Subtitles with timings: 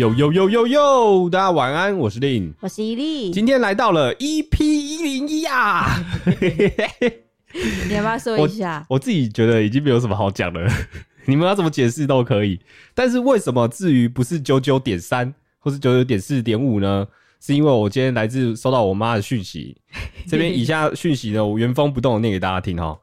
[0.00, 6.02] 呦呦呦呦呦，大家晚安，我是令，我是伊利，今天来到了 EP 一零一啊，
[7.86, 8.94] 你要不要说一下我？
[8.94, 10.66] 我自己觉得已经没有什么好讲了，
[11.28, 12.58] 你们要怎么解释都可以。
[12.94, 17.06] 但是为什么至于不是九九点三或是九九点四点五呢？
[17.38, 19.76] 是因为我今天来自收到我妈的讯息，
[20.26, 22.98] 这边以下讯息呢，我原封不动的念给大家听哈。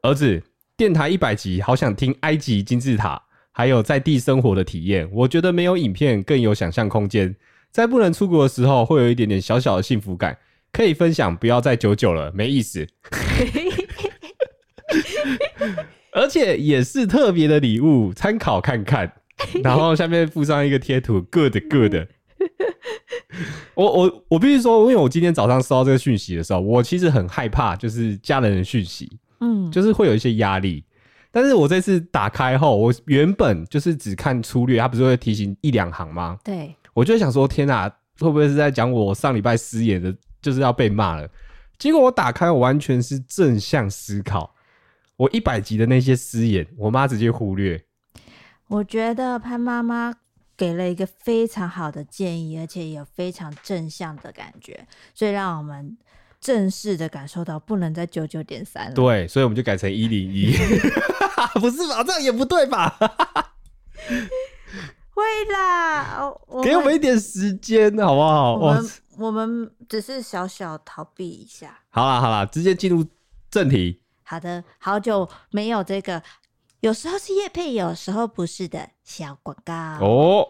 [0.00, 0.42] 儿子，
[0.78, 3.20] 电台一百集，好想听埃及金字塔。
[3.58, 7.34] 还有在地生活的体验，我觉得没有影片更有想象空间。
[7.72, 10.38] 在不能出国的时候，会有一点点小小的幸福感，
[10.70, 11.36] 可以分享。
[11.36, 12.86] 不要再久久了，没意思。
[16.12, 19.12] 而且也是特别的礼物，参考看看。
[19.64, 21.96] 然后下面附上一个贴图，good good。
[23.74, 30.84] 我我我必须说，因为我今天早上收到这个讯息的时候，我其实很害怕，就是家人的讯息，嗯，就是会有一些压力。
[31.30, 36.38] 但是我这次打开后，我原本就是只看粗略，他不是会提醒一两行吗？
[36.42, 41.28] 对，我就想说，天哪，会不会是在讲我上礼拜失言的，就是要被骂了？
[41.78, 44.54] 结果我打开，我完全是正向思考，
[45.16, 47.84] 我一百集的那些失言，我妈直接忽略。
[48.68, 50.14] 我觉得潘妈妈
[50.56, 55.96] 给了一个非常好的建议，而且有非常正向的感觉，所以让我们。
[56.40, 60.52] 正式的感受到不能再九九点三了，对，所以我们就改成一零一，
[61.60, 62.02] 不是吧？
[62.04, 62.96] 这样也不对吧？
[65.10, 68.54] 会啦，给我们一点时间好不好？
[68.54, 71.80] 我们我们只是小小逃避一下。
[71.90, 73.04] 好啦好啦，直接进入
[73.50, 74.00] 正题。
[74.22, 76.22] 好的，好久没有这个，
[76.80, 80.46] 有时候是叶配，有时候不是的小广告哦。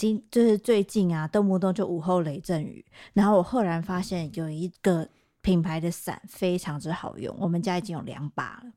[0.00, 2.82] 今就是最近啊，动不动就午后雷阵雨。
[3.12, 5.06] 然后我赫然发现有一个
[5.42, 8.72] 品牌的伞非常之好用，我们家已经有两把了。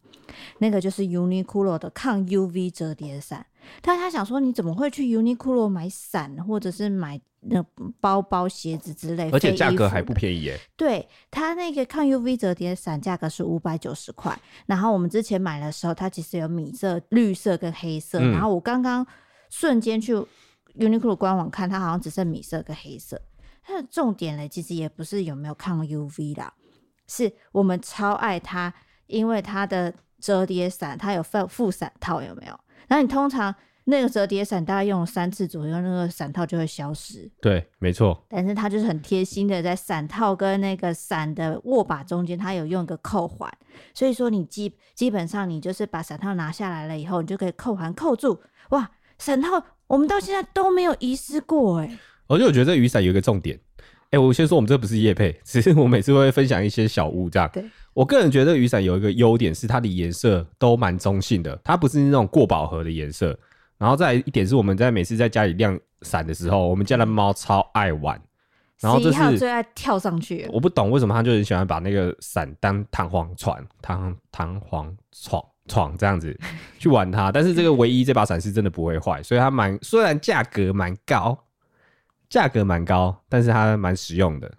[0.58, 3.46] 那个就是 Uniqlo 的抗 UV 折叠伞。
[3.82, 7.64] 但他想说，你怎么会去 Uniqlo 买伞，或者是买那
[8.02, 9.32] 包包、鞋子之类？
[9.32, 10.60] 而且价格还不便宜耶。
[10.76, 14.38] 对，它那个抗 UV 折叠伞价格是五百九十块。
[14.66, 18.20] 然后我们之前买的时候，它其实有米色、绿色跟黑色。
[18.20, 19.08] 嗯、然后我刚刚
[19.50, 20.22] 瞬间去。
[20.76, 23.22] Uniqlo 官网看，它好像只剩米色跟黑色。
[23.66, 26.54] 它的重点呢，其实也不是有没有抗 UV 啦，
[27.08, 28.74] 是我们超爱它，
[29.08, 32.60] 因为它的折叠伞它有附附伞套，有没有？
[32.88, 37.32] 然后你通常那个折叠伞大概用了三次左右，那个伞套就会消失。
[37.40, 38.26] 对，没错。
[38.28, 43.50] 但是它就是很贴心的，在伞套跟那个伞的握把中间，它有用一个扣环，
[43.94, 48.42] 所以说你基基本上你就是把伞套拿下来了以后，你就可以扣环扣住，
[48.72, 49.64] 哇，伞套。
[49.94, 53.60] 我们到现在都没有遗失过哎，而且我觉得这雨伞有一个重点，
[54.10, 57.48] 哎，我先说我们这不是叶配， 只是我每次会分享一些小物这样。
[57.54, 63.38] 对，我个人觉得雨伞有一个优点是它的颜色都蛮中性的，它不是那种过饱和的颜色。
[63.78, 68.20] 然后再一点是我们在每次在家里晾伞的时候，我们家的猫超爱玩，
[68.80, 70.50] 然后这是最爱跳上去。
[70.52, 75.44] 我不懂为什么它就很喜欢把那个伞当弹簧床，弹弹簧床。
[75.68, 76.38] 闯这样子
[76.78, 81.46] 去玩它，但是这个唯一这把伞是真的不会坏，所以它蛮虽然价格蛮高，
[82.30, 84.52] 价格蛮高，但是它蛮实用的。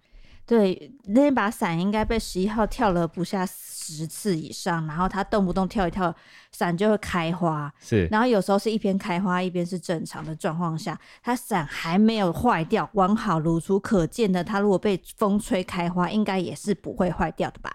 [0.46, 6.14] 对，那把伞应该被十一号跳了不下十次以上，然后它动不动跳一跳，
[6.52, 7.72] 伞就会开花。
[7.80, 17.72] 是，然后有时候是一边开花一边是正常的状况下，它伞还没有坏掉，完好如初，可见的它如果被风吹开花，应该也是不会坏掉的吧。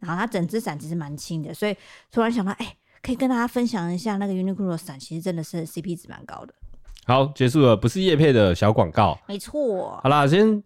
[0.00, 1.76] 然后它整只伞其实蛮轻的，所以
[2.10, 6.54] 突然想到，哎、欸，可以跟大家分享一下那个 Uniqlo 的伞，其实真的是 CP 值蛮高的。
[7.06, 9.18] 好，结束了，不是叶配的小广告。
[9.26, 9.98] 没错。
[10.02, 10.62] 好啦，先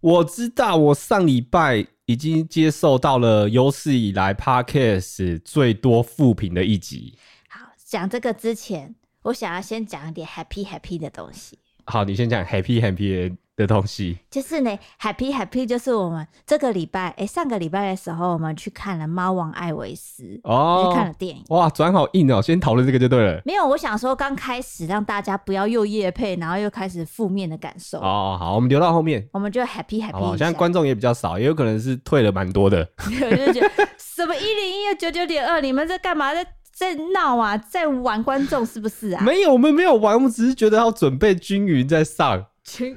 [0.00, 7.16] 我知道，我上礼拜已经接受到了有史以来 Podcast 最多负评的一集。
[7.48, 11.58] 好，讲这个之前，我想要先讲一点 Happy Happy 的东西。
[11.86, 13.36] 好，你先讲 Happy Happy 的
[13.68, 21.44] 东西就是呢，Happy Happy 就是我们这个礼拜，哎、欸，上个礼拜的时候，我们去看了《猫王艾维斯》哦，去看了电影。
[21.50, 22.42] 哇，转好硬哦！
[22.42, 23.40] 先讨论这个就对了。
[23.44, 27.98] 没有，我想说刚开始让大家不要又夜配，然后又开始负面的感受。
[28.00, 29.24] 哦，好，我们留到后面。
[29.32, 30.12] 我们就 Happy Happy。
[30.12, 32.88] 好，现在观众也比较少，也有可能是退了蛮多的。
[33.06, 36.34] 我就觉得什么一零一九九点二，你们在干嘛？
[36.34, 37.56] 在在闹啊？
[37.56, 39.22] 在玩观众是不是啊？
[39.22, 42.46] 没有，我们没有玩，我们只是觉得要准备均匀再上。
[42.64, 42.96] 均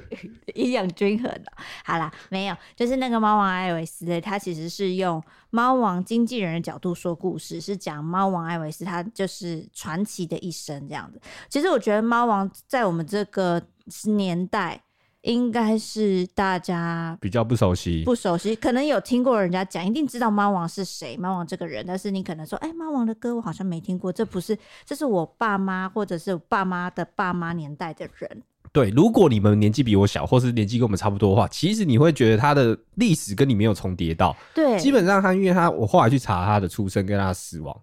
[0.54, 1.52] 营养均衡 的，
[1.84, 11.20] 好啦，没有，就是那个猫王艾维斯的，他其实是用猫王经纪人的角度说故事，是讲猫王艾维斯他就是传奇的一生这样子。
[11.50, 13.62] 其实我觉得猫王在我们这个
[14.06, 14.82] 年代，
[15.20, 24.56] 应该是大家比较不熟悉，不熟悉，可能有听过人家讲，一定知道猫王是谁，猫王这个人，但是你可能说，哎、欸，猫王的歌我好像没听过，这不是，
[24.86, 28.42] 这是我爸妈或者是爸妈的爸妈年代的人。
[28.72, 34.36] 对，如果你们年纪比我小，或是年纪跟我们差不多的话，其实你会觉得他的历史跟你没有重叠到。
[34.54, 37.76] 对，基本上他因为他我后来去查他的出生跟他的死亡，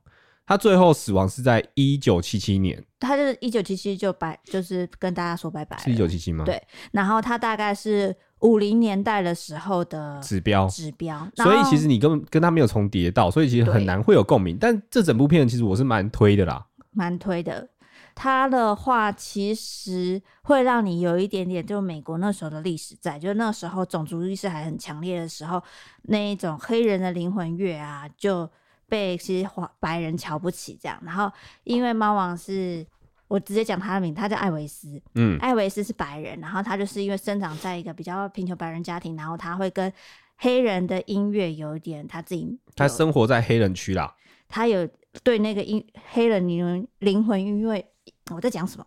[0.45, 2.83] 他最后死亡是在一九七七年。
[2.99, 5.77] 他就是一九七七就拜，就是跟大家说拜拜。
[5.77, 6.43] 是一九七七吗？
[6.45, 6.61] 对，
[6.91, 14.57] 然后他大概是五零年代的时候的指标指标，所以其实你根本跟他没有重叠到，所以其实很难会有共鸣。
[14.59, 17.67] 但这整部片其实我是蛮推的啦，蛮推的。
[18.15, 25.61] 他的话其实会让你有一点点，就美国那时候的历史在，就那时候种族意识还很强烈的时候，
[26.03, 28.49] 那一种黑人的灵魂乐啊，就
[28.87, 30.97] 被其实华白人瞧不起这样。
[31.03, 31.29] 然后
[31.65, 32.87] 因为猫王是，
[33.27, 39.91] 我直接讲他的名，他叫艾维斯，嗯，艾维斯是白人，然后他就是因为生长在一个比较贫穷白人家庭，然后他会跟
[40.37, 44.15] 黑人的音乐有一点他自己，他生活在黑人区啦，
[44.47, 44.87] 他有
[45.21, 47.85] 对那个音黑人灵魂灵魂音乐。
[48.33, 48.85] 我在讲什么？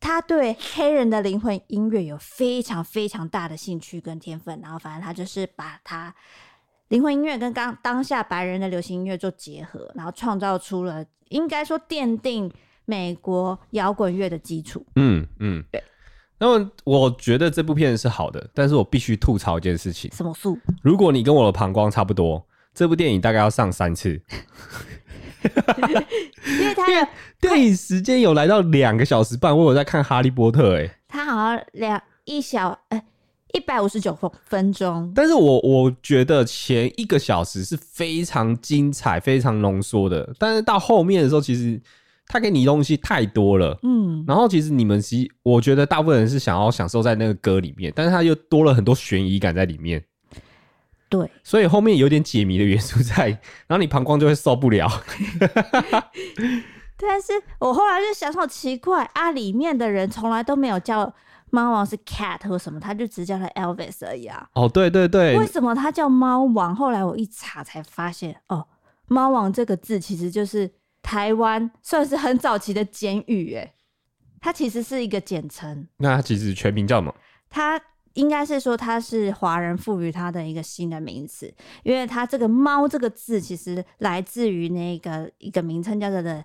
[0.00, 6.12] 他对黑人的灵魂音乐有非常非常大的兴趣跟天分，然后反正他就是把他
[6.88, 12.52] 灵魂音乐跟刚当下白人的流行音乐做结合，然后创造出了应该说奠定
[12.84, 14.84] 美国摇滚乐的基础。
[14.96, 15.82] 嗯嗯，对。
[16.38, 20.10] 那么我觉得这部片是好的，但是我必须吐槽一件事情。
[20.12, 20.58] 什么素？
[20.82, 22.44] 如果你跟我的膀胱差不多，
[22.74, 24.20] 这部电影大概要上三次。
[26.58, 27.08] 因为他的
[27.40, 33.02] 电影时间有来到两个小时半，我有在看《哈利波特》哎，他好像两一小哎
[33.52, 41.80] 一百五十九分分钟，但是我我觉得前一个小时是非常精彩、非常浓缩的，但是到后面的时候，其实
[42.26, 50.02] 他给你东西太多了，嗯，然后其实你们其实我觉得大部分人是想要享受在那个歌里面，但是他又多了很多悬疑感在里面。
[51.12, 53.28] 对，所以后面有点解谜的元素在，
[53.66, 54.88] 然后你膀胱就会受不了。
[56.96, 61.12] 但是我后来就想说奇怪啊，里面的人从来都没有叫
[61.50, 64.48] 猫王是 cat 或什么，他就只叫他 Elvis 而已啊。
[64.54, 66.74] 哦，对对对，为什么他叫猫王？
[66.74, 68.66] 后来我一查才发现，哦，
[69.08, 70.70] 猫王这个字其实就是
[71.02, 73.74] 台湾算是很早期的简语，哎，
[74.40, 75.86] 它其实是一个简称。
[75.98, 77.14] 那它其实全名叫什么？
[77.50, 77.78] 它。
[78.14, 86.44] 应该是说他是华人赋予他的一个新的名词，因为他这个“猫”这个字其实来自于那个一个名称叫做的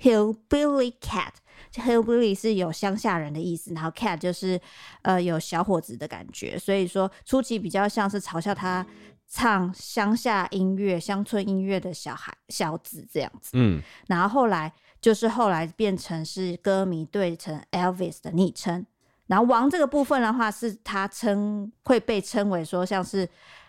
[0.00, 1.32] “hillbilly cat”。
[1.74, 4.60] hillbilly 是有乡下人的意思，然后 cat 就是
[5.02, 8.84] 呃有小伙子的感觉，所以说初期比较像是嘲笑他
[9.28, 13.50] 唱乡下音乐、乡村音乐的小孩小子这样子。
[13.52, 18.86] 嗯，然后后来就是后来变成是歌迷对成 Elvis 的昵称。
[19.30, 23.28] 然后王这个部分的话，是他称会被称为说像是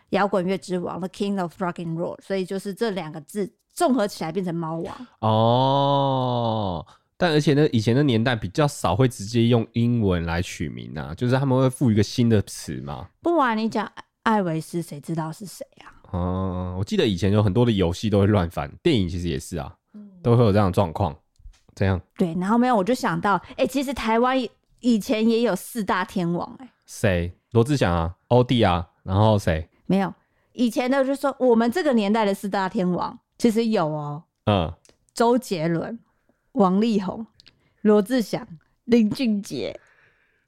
[0.09, 5.07] 摇滚乐之王，The King of Rock and Roll，所以就是这两个字综合起来变成猫王。
[5.19, 6.83] 哦，
[7.15, 13.07] 但而且呢，以前的年代比较少会直接用英文来取名啊，就是他们会赋予一个新的词嘛。
[13.21, 13.87] 不然你讲
[14.23, 15.93] 艾维斯，谁知道是谁啊？
[16.09, 19.71] 哦，我记得以前有很多的游戏都会乱翻，电影其实也是啊，
[20.23, 21.15] 都会有这样的状况。
[21.75, 22.01] 这样？
[22.17, 24.35] 对，然后没有，我就想到，哎、欸，其实台湾。
[24.81, 27.33] 以前也有四大天王哎、欸，谁？
[27.51, 29.67] 罗志祥啊，欧弟啊，然后谁？
[29.85, 30.13] 没有。
[30.53, 34.73] 以前的就是说我们这个年代的四大天王其实有哦、喔，嗯，
[35.13, 35.97] 周杰伦、
[36.53, 37.25] 王力宏、
[37.81, 38.45] 罗志祥、
[38.85, 39.79] 林俊杰。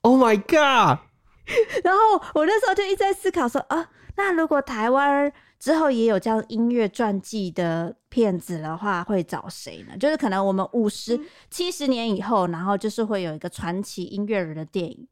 [0.02, 1.00] Oh my god！
[1.84, 5.32] 然后我那时候就一直在思考说啊，那如果台湾
[5.64, 9.96] 之后也有这样音乐传记的片子的话，会找谁呢？
[9.98, 11.18] 就是可能我们五十
[11.50, 15.08] 七十年以后，然后就是会有一个传奇音乐人的电影，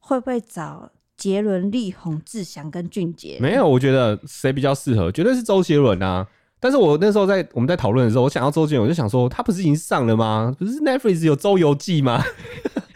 [0.00, 3.38] 会不会找杰伦、力宏、志祥跟俊杰？
[3.40, 6.26] 没有，我觉得谁比较适合，绝对是周杰伦啊。
[6.58, 10.52] 但是我那时候在我们在讨论的时候，我想到周杰伦，我就想说，他不是已经上了吗？
[10.58, 12.20] 不是 Netflix 有《周游记》吗？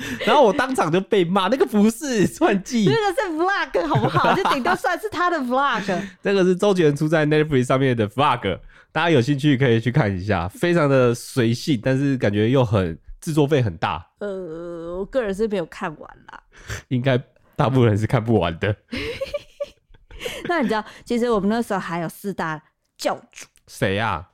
[0.27, 4.35] 然后我当场就被骂，那个不是传记，那个是 vlog 好不好？
[4.37, 6.01] 就顶多算是他的 vlog。
[6.23, 8.59] 这个是周杰伦出在 Netflix 上面的 vlog，
[8.93, 14.07] 大家有兴趣可以去看一下，非常的随性，但是感觉又很制作费很大。
[14.19, 16.43] 呃，我个人是没有看完啦，
[16.89, 17.17] 应该
[17.55, 18.75] 大部分人是看不完的。
[20.49, 22.63] 那你知道，其实我们那时候还有四大
[22.97, 24.29] 教主，谁呀、啊？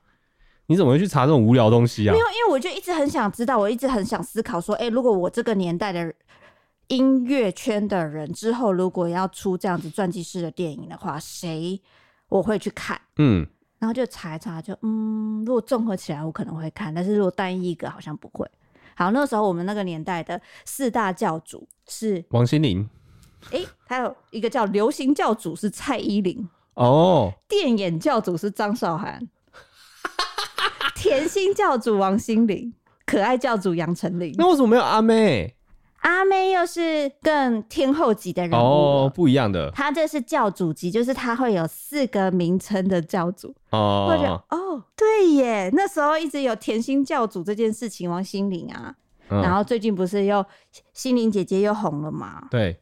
[0.73, 2.13] 你怎么会去查这种无聊东西啊？
[2.13, 6.11] 没有，因为我就一直很想知道，我一直很想思考说，哎、欸，如果我这个年代的
[6.89, 11.79] 音乐圈的人之后如果要出这样子传记式的电影的话，谁
[12.31, 12.99] 我会去看？
[13.19, 13.47] 嗯，
[13.79, 18.51] 然后就查一查，就嗯，如果综合起来，我可能会看，但是如果单一一个好像不会。
[18.95, 22.89] 好，那时候我们那个年代的四大教主是王心凌，
[23.51, 29.29] 哎、欸，还有一个叫流行教主是蔡依林，哦，电眼教主是张韶涵。
[31.03, 32.73] 甜心教主王心凌，
[33.05, 34.33] 可爱教主杨丞琳。
[34.39, 35.53] 那为什么没有阿妹？
[36.03, 39.69] 阿妹又是更天后级的人物哦，不一样的。
[39.73, 44.07] 她这是教主级，就是她会有四个名称的教主哦。
[44.09, 48.95] 或者哦，对耶，那时候一直有甜心教主这件事情，王心凌啊，
[49.29, 50.45] 嗯、然后最近不是又
[50.93, 52.47] 心凌姐姐又红了嘛？
[52.49, 52.79] 对，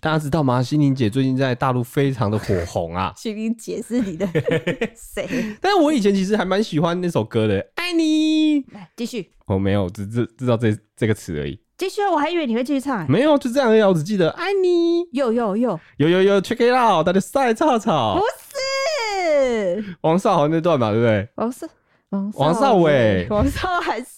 [0.00, 0.62] 大家知道吗？
[0.62, 3.12] 心灵姐最近在大陆非常的火红啊。
[3.18, 4.26] 心灵姐是你的
[4.94, 5.56] 谁？
[5.60, 8.60] 但是我以前其实还蛮喜欢那首歌的，爱你。
[8.72, 11.60] 来继续，我没有，只知知道这这个词而已。
[11.76, 13.08] 继续，我还以为你会继续唱。
[13.10, 13.80] 没有，就这样而已。
[13.82, 15.02] 我只记得爱你。
[15.12, 18.18] 有有有有有有，check it out，大家晒草草。
[18.18, 21.28] 不是王少豪那段嘛，对不对？
[21.36, 21.66] 王少
[22.10, 24.17] 王王少伟，王少还是。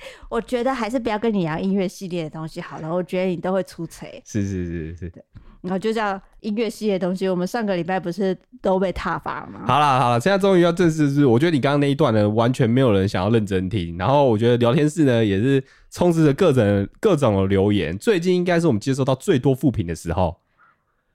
[0.28, 2.92] 我觉得还是不要跟你聊音乐系列的东西好了。
[2.92, 4.22] 我觉得你都会出锤。
[4.24, 5.12] 是是是是。
[5.60, 9.64] 然后就叫音乐系列的东西，我们上个礼拜不是都被踏伐了吗？
[9.66, 13.98] 好了好了，现在终于要正式是，我觉得你刚刚那一段呢，完全没有人想要认真听。
[13.98, 17.98] 然后我觉得聊天室呢，也是充斥着各种各种的留言。
[17.98, 20.36] 最近应该是我们接收到最多负评的时候，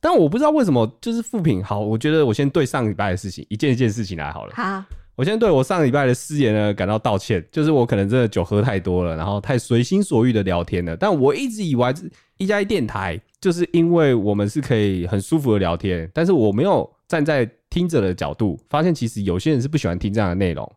[0.02, 1.64] 但我不知道为什么就是负评。
[1.64, 4.54] 好，我觉得我先对上礼拜的事情一件一件事情来好了。
[4.54, 4.84] 好，
[5.16, 10.96] 我先对我上礼拜的失言呢感到道歉，就是我可能真的酒喝太多了，然后太随心所欲的聊天了。
[10.98, 11.94] 但我一直以为
[12.38, 13.22] 一加一电台。
[13.44, 20.76] 就是因为我们是可以很舒服的聊天，但是我没有站在听者的角度，发现其实有些人是不喜欢听这样的内容，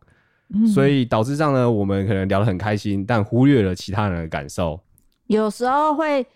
[0.53, 4.77] 嗯、所以导致上呢，我们可能聊得很开心，但忽略了其他人的感受。
[5.27, 6.27] 有时候会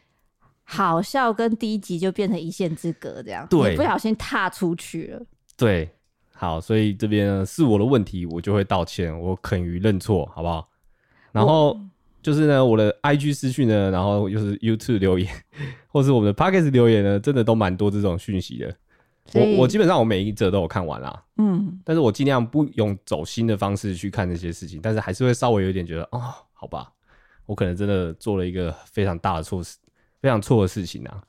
[0.63, 5.22] 好笑跟低级就变成一线之隔，这样对，不小心踏出去了。
[5.58, 5.89] 对，
[6.41, 10.67] 好，所以这边呢是我的问题，我就会道歉，我肯于认错，好不好？
[11.31, 11.79] 然后。
[12.24, 15.27] 就是呢，我的 IG 私讯呢，然后又是 YouTube 留言，
[15.88, 18.75] 或是我们的 Pocket 留言呢，真的都蛮多这种讯息的。
[19.33, 26.91] 我我基本上我每一则都有看完啦，嗯，但是我尽量不用走心的方式去看这些事情，但是还是会稍微有一点觉得，哦，好吧，
[27.48, 29.79] 我可能真的做了一个非常大的错事，
[30.21, 31.24] 非常错的事情啊。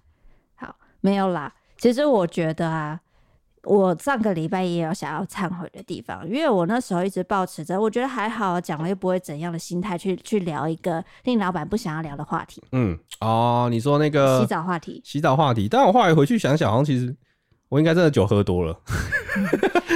[0.56, 3.00] 好，没有啦，其实我觉得啊。
[3.64, 12.62] 我上个礼拜也有想要忏悔的地方，因为我那时候一直保持着我觉得还好，讲了又不会怎样的心态去去聊一个令老板不想要聊的话题。
[12.72, 15.68] 嗯，哦，你说那个洗澡话题，洗澡话题。
[15.68, 17.14] 但我后来回去想想，好像其实
[17.68, 18.80] 我应该真的酒喝多了。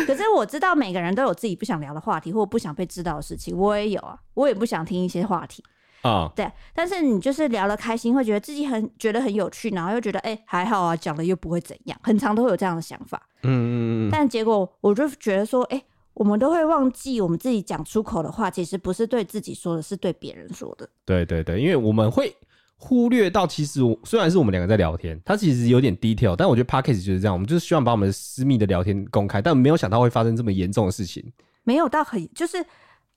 [0.07, 5.65] 可是我知道每个人都有自己不想聊的话题，或不想被知道的事情，我也有啊，我也不想听一些话题。
[6.07, 13.21] 啊，对，但是你就是聊得开心，会觉得自己很觉得很有趣，然后又觉得哎、欸、还好啊，讲了又不会怎样，很常都会有这样的想法。
[13.43, 14.11] 嗯嗯嗯。
[14.11, 15.85] 但结果我就觉得说，哎、欸，
[16.15, 20.89] 我们都会忘记我们自己讲出口的话，其实不是对自己说的，是对别人说的。
[21.05, 22.35] 对对对，因为我们会
[22.77, 31.33] 忽略到，其实虽然是我们两个在聊天，它其实有点 detail，但我觉得 Podcast 就是这样，我们就是希望把我们私密的聊天公开，但没有想到会发生这么严重的事情。
[31.65, 32.65] 没有到很就是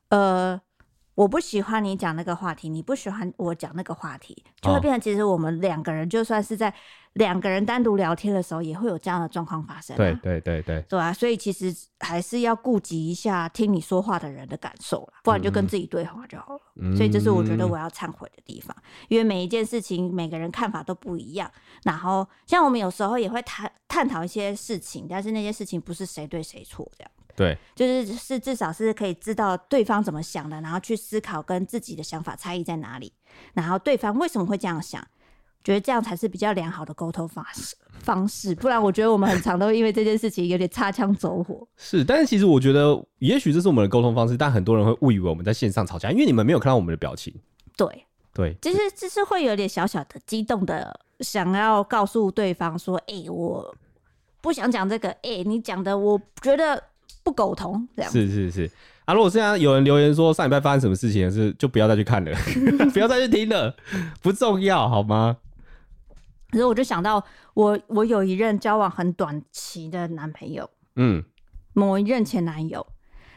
[0.10, 0.60] 呃。
[1.19, 6.73] 我不喜欢你讲那个话题，你不喜欢我讲那个话题，就会变成其实我们两个人就算是在
[7.15, 9.97] 两个人单独聊天的时候，也会有这样的状况发生、啊。
[9.97, 16.61] 对对对对，对啊，所以其实还是要顾及一下听你说话的人的感受啦，不然就跟自己对话就好了。
[16.75, 18.73] 嗯、所以这是我觉得我要忏悔的地方，
[19.09, 21.51] 因为每一件事情每个人看法都不一样。
[21.83, 27.11] 然后像我们有时候也会谈探讨一些事情，但是那些事情不是谁对谁错这样。
[27.39, 33.13] 对，就是是至少是可以知道对方怎么想的，然后去思考跟自己的想法差异在哪里，
[33.53, 35.01] 然后对方为什么会这样想，
[35.63, 38.53] 觉得这样才是比较良好的沟通方式方式。
[38.53, 41.65] 不然我觉得我们很常都因为这件事情有点擦枪走火。
[41.77, 47.34] 是，但是其实我觉得也许这是我们的沟通方式，但很多人会误以为我们在线上吵架，因为你们没有看到我们的表情。
[47.77, 53.74] 对对，其实就是会有点小小的激动的，想要告诉对方说：“哎、欸，我
[54.41, 55.08] 不想讲这个。
[55.22, 56.84] 欸”哎，你讲的，我觉得。
[57.29, 58.71] 不苟同，这样是是是
[59.05, 59.13] 啊！
[59.13, 62.36] 如果现在有人留言说上礼拜发生什么事情，是就不要再去看了，
[62.91, 63.75] 不要再去听了，
[64.24, 65.38] 不重要，好吗？
[66.50, 71.24] 可是我就想到我，我我有一任交往很短期的男朋友，嗯，
[71.74, 72.83] 某一任前男友，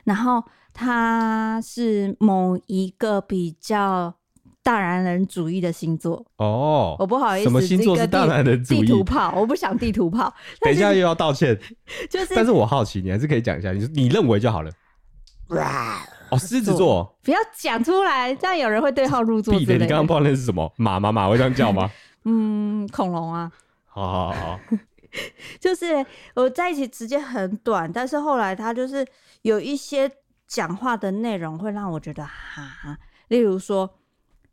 [0.04, 4.14] 然后他是某一个比较。
[4.62, 8.82] 大男人主义的星座哦，我不好意思，什么星座是大男人主义？
[8.82, 10.32] 地图炮，我不想地图炮。
[10.62, 11.58] 等一下又要道歉，
[12.08, 14.70] 就是，但是我好奇，你还是可以讲一下，你你认为就好了。
[15.48, 16.00] 哇
[16.30, 19.52] 哦，狮子座，不要讲出来，这样有人会对号入座。
[19.52, 20.72] 你刚刚不知道那是什么？
[20.76, 21.10] 马吗？
[21.10, 21.90] 马会这样叫吗？
[22.24, 23.50] 嗯，恐龙啊。
[23.86, 24.60] 好好好，
[25.58, 29.04] 就是我在一起时间很短，但是后来他就是
[29.42, 30.10] 有一些
[30.46, 33.92] 讲话的内容会让我觉得哈，例如说。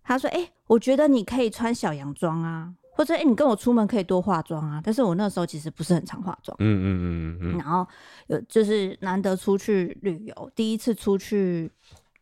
[0.09, 4.81] 他说：“哎、欸，我觉得你可以穿小洋装啊，或者哎、欸，你跟我出门可以多化妆啊。
[4.83, 7.57] 但是我那时候其实不是很常化妆，嗯嗯嗯嗯。
[7.59, 7.87] 然后
[8.25, 11.71] 有就是难得出去旅游，第一次出去，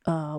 [0.03, 0.37] 呃，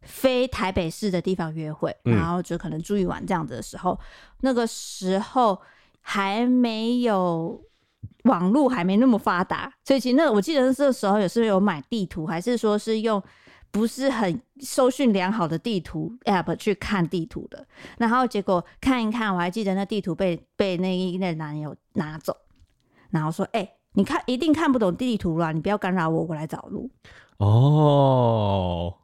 [0.00, 3.98] 非台北市的地方约会，然后就可能住一晚这样子的时候，嗯、
[4.40, 5.56] 那个时候
[6.00, 7.62] 还没有
[8.24, 13.22] 网络，还没那么发达，所以其实那我记得那个时候也是有买地图，还是说是用
[13.72, 17.66] 不是很收讯良好的地图 app 去看地图的，
[17.98, 22.36] 然后结果看一看，我还记得那地图被被那一那男友拿走，
[23.10, 26.88] 然后说：“哎、欸，你看一定看不懂地图啦，你不要干扰我，我来找路。”
[27.38, 28.94] 哦。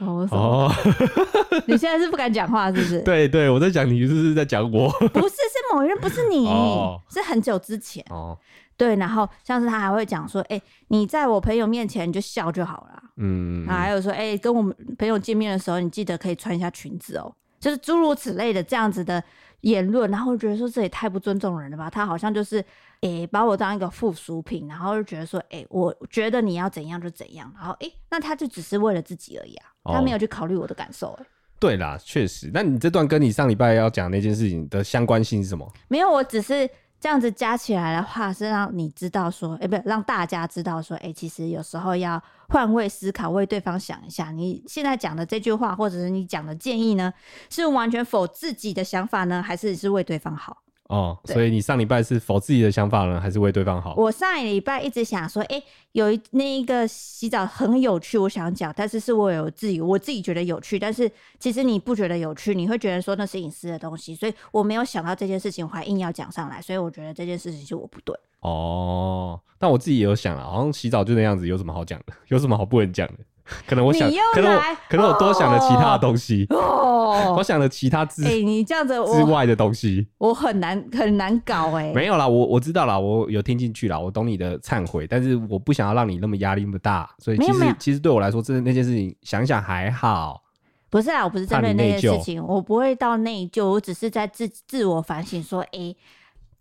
[0.00, 0.72] 哦，哦
[1.68, 3.00] 你现在是不敢讲话是不是？
[3.04, 4.88] 对对，我在讲你，是不是在讲我？
[5.12, 8.02] 不是，是某人，不是你，哦、是很久之前。
[8.08, 8.38] 哦，
[8.76, 13.02] 对，然后像是他还会讲说，哎、欸，你在我朋友面前你就笑就好了。
[13.16, 19.22] 嗯，还有说，哎、欸，跟我们朋友见面的时候，你记得可以穿一下裙子哦，就是诸如此类的这样子的
[19.60, 20.10] 言论。
[20.10, 21.88] 然后我觉得说，这也太不尊重人了吧？
[21.88, 22.64] 他好像就是。
[23.00, 31.20] 哎、欸，把我当一个附属品，然后就觉得说，哎、欸，我觉得你要怎样就怎样，然后哎、欸，那他就只是为了自己而已啊，他没有去考虑我的感受、欸。
[31.20, 31.26] 哎、哦，
[31.60, 32.50] 对啦，确实。
[32.54, 35.70] 那你这段跟你上礼拜要讲那件事情的相关性是什么？
[35.88, 36.66] 没有，我只是
[37.04, 42.18] 这样子加起来的话，是让你知道说，哎、不让大家知道说，哎、其实有时候要
[42.48, 47.12] 换位思考，为对方想一下，你现在讲的这句话，或者是你讲的建议呢，
[47.50, 50.56] 是完全否自己的想法呢，还是是为对方好？
[50.88, 53.94] 哦，所以你上礼拜是否自己的想法呢，还是为对方好？
[53.96, 68.14] 我上一礼拜一直想说，哎、欸，有一那一个洗澡很有趣，我想讲，但是是我有自己我自己觉得有趣，但是其实你不觉得有趣，你会觉得说那是隐私的东西，所以我没有想到这件事情，我还硬要讲上来，所以我觉得这件事情是我不对。
[68.40, 72.12] 哦，但我自己也有想了，好像洗澡就那样子，有什么好讲的？
[72.28, 73.14] 有什么好不能讲的？
[73.68, 81.92] 可能我想，可能我可能我多想了其他的东西哦， 我想了其他之哎，你这样子之外的东西，我很难很难搞哎。
[81.92, 90.42] 没有啦，我我知道啦，我有听进去啦，我懂你的忏悔，但是我不想要让你那么压力那么大，所以其实其实对我来说，真的那件事情想想还好。
[90.88, 95.94] 不是啊，我不是针对那件事情，我不会到内疚，我只是在自自我反省说，哎，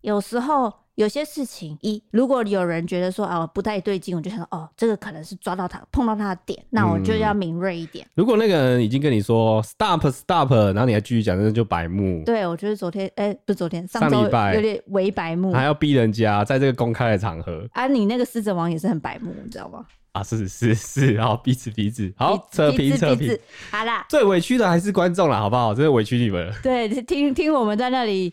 [0.01, 0.73] 有时候。
[0.95, 8.05] 有些事情，一如果有人觉得说哦不太对劲，我就想说哦，这个可能是抓到他碰到他的点，那我就要敏锐一点。
[8.05, 12.23] 嗯、如果那个人已经跟你说 stop stop，然后你还继续讲，那就白目。
[12.25, 17.67] 对，我觉得昨天哎、欸，不是昨天，上礼拜有点为白目，还要逼人家在这个公开的场合。
[17.71, 19.83] 啊，你那个狮子王也是很白目，你知道吗？
[20.11, 23.35] 啊，是是是，然后彼此彼此，好扯皮扯皮，
[23.71, 24.05] 好啦。
[24.09, 25.73] 最委屈的还是观众啦，好不好？
[25.73, 26.53] 真的委屈你们了。
[26.61, 28.31] 对，听听我们在那里。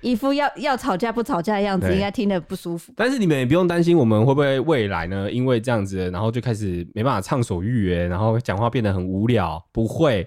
[0.00, 2.92] 一副要要吵架不吵架的样子，应该听得不舒服。
[2.96, 5.30] 但是你们也不用担心，我们会不会未来呢？
[5.30, 9.62] 因为这样子，然后就开始没办法畅所欲言，然后讲话变得很无聊。
[9.72, 10.26] 不会，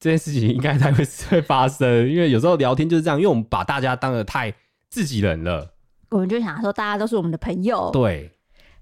[0.00, 2.08] 这件事情应该才会会发生。
[2.08, 4.52] 因为有时候聊天就是这样，因为我们把大家当得太
[4.88, 5.74] 自己人了。
[6.10, 7.90] 我们就想说，大家都是我们的朋友。
[7.92, 8.30] 对，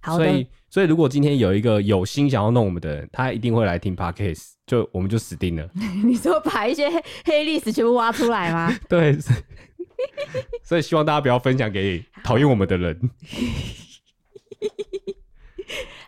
[0.07, 0.17] 好。
[0.17, 5.69] 所以所以如果今天有一个有心想要弄我们的人，他一定会来听 Podcast，就我们就死定了。
[6.05, 6.89] 你说把一些
[7.25, 8.75] 黑历史全部挖出来吗？
[8.89, 9.19] 对。
[10.63, 13.11] 所以希望大家不要分享给讨厌我们的人。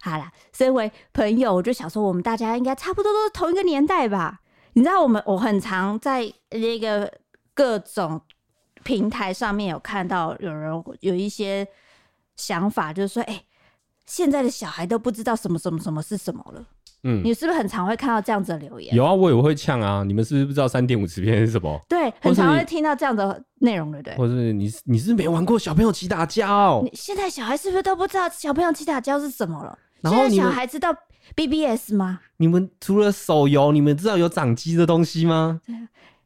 [0.03, 4.41] 好啦，身为朋友，我就想说，我们大家应该差不多都是同一个年代吧？
[4.75, 7.11] 你知道，我们我很常在那个
[7.55, 8.21] 各种
[8.85, 11.67] 平台上面有看到有人有一些
[12.37, 13.45] 想法，就是说，哎、欸，
[14.09, 16.65] 现在的小孩都不知道什么什么什么是什么了。
[17.05, 18.93] 嗯，你是不是很常会看到这样子的留言？
[18.93, 20.03] 有啊，我也会呛啊。
[20.03, 21.81] 你们是不是不知道三点五磁片是什么？
[21.89, 24.17] 对，很常会听到这样的内容，对不对？
[24.17, 26.81] 或是你你是没玩过小朋友齐打胶？
[26.83, 29.79] 你现在小孩是不是都不知道小朋友齐打胶是什么了？
[30.01, 30.93] 然后现在小孩知道
[31.37, 32.19] BBS 吗？
[32.39, 35.61] 你们除了手游，你们知道有掌机的东西吗？
[35.65, 35.77] 对，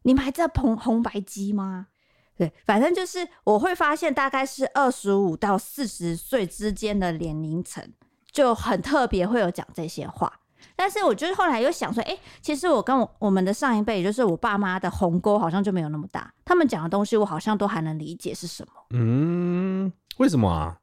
[0.02, 1.88] 你们还知道红红白机吗？
[2.36, 7.86] 对，反正就是我会发现，大概是二十五到四十岁之间的年龄层
[8.30, 10.32] 就很特别，会有讲这些话。
[10.74, 16.32] 但是我就是后来又想说，哎、欸，其实我跟我我们的上一辈，也就是我爸妈的鸿沟好像就没有那么大。
[16.44, 18.72] 他们讲的东西，我好像都还能理解是什么。
[18.90, 20.78] 嗯，为什么啊？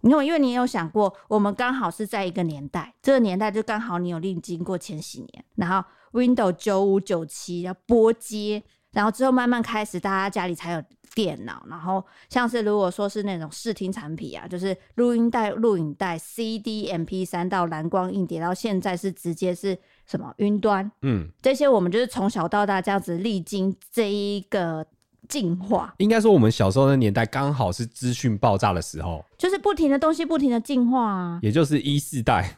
[0.00, 8.62] 因为因为你有想过，我们刚好是在一个年代，这个年代就刚好你有历经过千禧年，然后 Windows 九五九七要波接，
[8.94, 10.82] 然后之后慢慢开始，大家家里才有。
[11.14, 24.84] 电脑，然后像是如果说是那种视听产品啊，就是录音带、录影带、CD、MP 三到蓝光硬碟，到现在是直接是什么云端，嗯，这些我们就是从小到大这样子历经这一个
[25.28, 25.94] 进化。
[25.98, 32.56] 应该说，我们小时候的年代刚好是资讯爆炸的时候，就是不停的东西不停的进化啊，也就是一世代。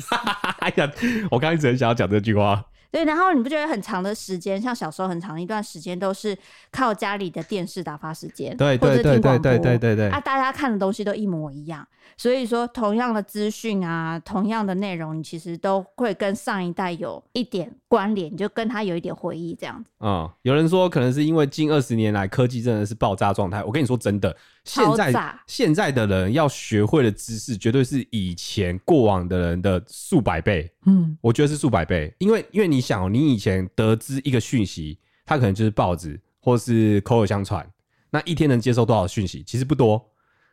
[0.60, 0.92] 哎呀，
[1.30, 2.62] 我刚一直很想要讲这句话。
[2.90, 6.36] 对，然后你不觉得很长的时间，像小时候很长一段时间都是
[6.70, 19.90] 靠家里的电视打发时间，对对对对对对对对啊，大家看的东西都一模一样，所以说同样的资讯啊，同样的内容，你其实都会跟上一代有一点关联，就跟他有一点回忆这样子。
[20.00, 24.34] 嗯，有人说可能是因为近二十年来科技真的是爆炸状态，我跟你说真的，
[24.68, 37.66] 现在现在的人要学会的知识绝对是以前过往的人的数百倍，嗯，我觉得是数百倍，因为因为你想，你以前得知一个讯息，它可能就是报纸或是口耳相传，
[38.10, 39.42] 那一天能接收多少讯息？
[39.42, 40.04] 其实不多。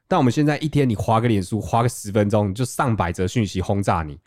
[0.08, 4.17] 但我们现在一天，你滑个脸书，花个十分钟，就上百则讯息轰炸你，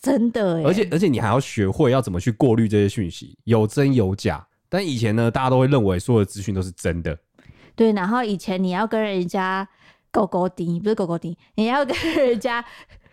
[0.00, 0.62] 真的。
[0.62, 4.46] 而且而且你还要学会要怎么去过滤这些讯息，有真有假。
[4.68, 7.18] 但以前呢，大家都会认为所有的资讯都是真的。
[7.76, 9.68] 对，然后以前你要跟人家
[10.10, 12.64] 狗狗顶，不是狗狗顶，你要跟人家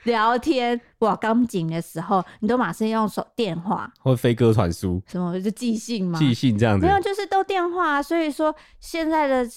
[0.06, 6.18] 聊天哇，刚紧的时候，你都马上用手电话或飞鸽传书，什么就寄信吗？
[6.18, 8.02] 寄信这样子，没有，就是都电话。
[8.02, 9.48] 所以说现在的。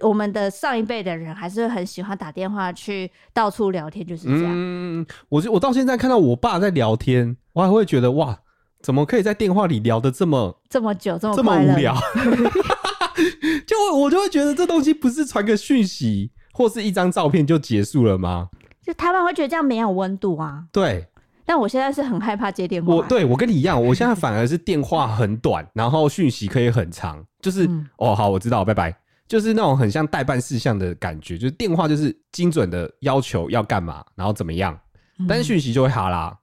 [0.00, 4.52] 我们的上一辈的人还是很喜欢打电话去到处聊天，就是这样。
[4.54, 8.38] 嗯，我我到现在看到我爸在聊天，我还会觉得哇，
[8.80, 11.96] 怎么可以在电话里聊的这么这么久，这么这么无聊？
[13.78, 18.48] 就我就会觉得这东西不是传个讯息或是一张照片就结束了吗？
[18.82, 20.64] 就台湾会觉得这样没有温度啊。
[20.72, 21.06] 对。
[21.44, 22.94] 但我现在是很害怕接电话。
[22.94, 27.24] 我对我跟你一样，我现在反而是电话很短，然后讯息可以很长。
[27.40, 28.94] 就是、嗯、哦，好，我知道，拜拜。
[29.26, 34.78] 就是那种很像代办事项的感觉，就是电话就是精准的要求要干嘛，然后怎么样，
[35.26, 36.36] 但是讯息就会哈啦。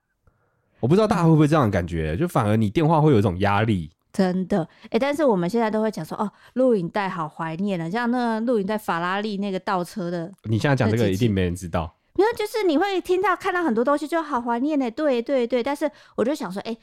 [0.79, 3.91] 我不知道大家会不会这样的感觉，就反而你电话会有一种压力。
[4.15, 10.31] 真的，哎、欸，但是我们现在都会讲说，哦，录影带好怀念了，像那个录影带法拉利那个倒车的。
[10.43, 11.93] 你现在讲这个一定没人知道。
[12.15, 14.89] 没有，就是你会听到看到很多东西就好怀念呢。
[14.91, 16.77] 对对对，但是我就想说，哎、欸。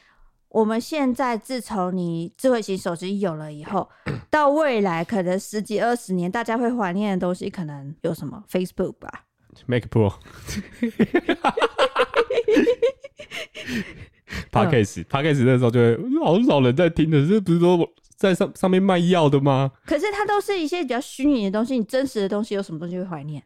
[0.52, 3.88] 我们现在自从你智慧型手机有了以后，
[4.28, 9.24] 到未来可能十几二十年，大家会怀念的东西可能有什么？Facebook 吧
[9.64, 9.84] ，Mac
[14.50, 17.78] Pro，Podcast，Podcast 那时候就会好少人在听的，这不是说
[18.16, 19.70] 在上上面卖药的吗？
[19.86, 23.42] 可是它都是一些比较虚拟的东西，你真实的东西有什么东西会怀念？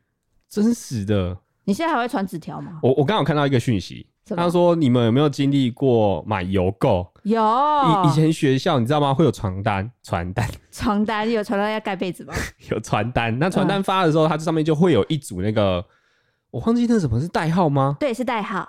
[0.48, 2.78] 真实的，你现在还会传纸条吗？
[2.82, 4.06] 我我刚好看到一个讯息。
[4.34, 7.06] 他说：“你们有没有经历过买邮购？
[7.22, 7.40] 有。
[7.40, 9.14] 以以前学校你知道吗？
[9.14, 12.34] 会有传单，传单， 传单有传单要盖被子吗？
[12.72, 13.38] 有传单。
[13.38, 15.84] 那传单发的时候，它这上面就会有一组那个，
[16.50, 17.96] 我忘记那什么是代号吗？
[18.00, 18.68] 对，是代号。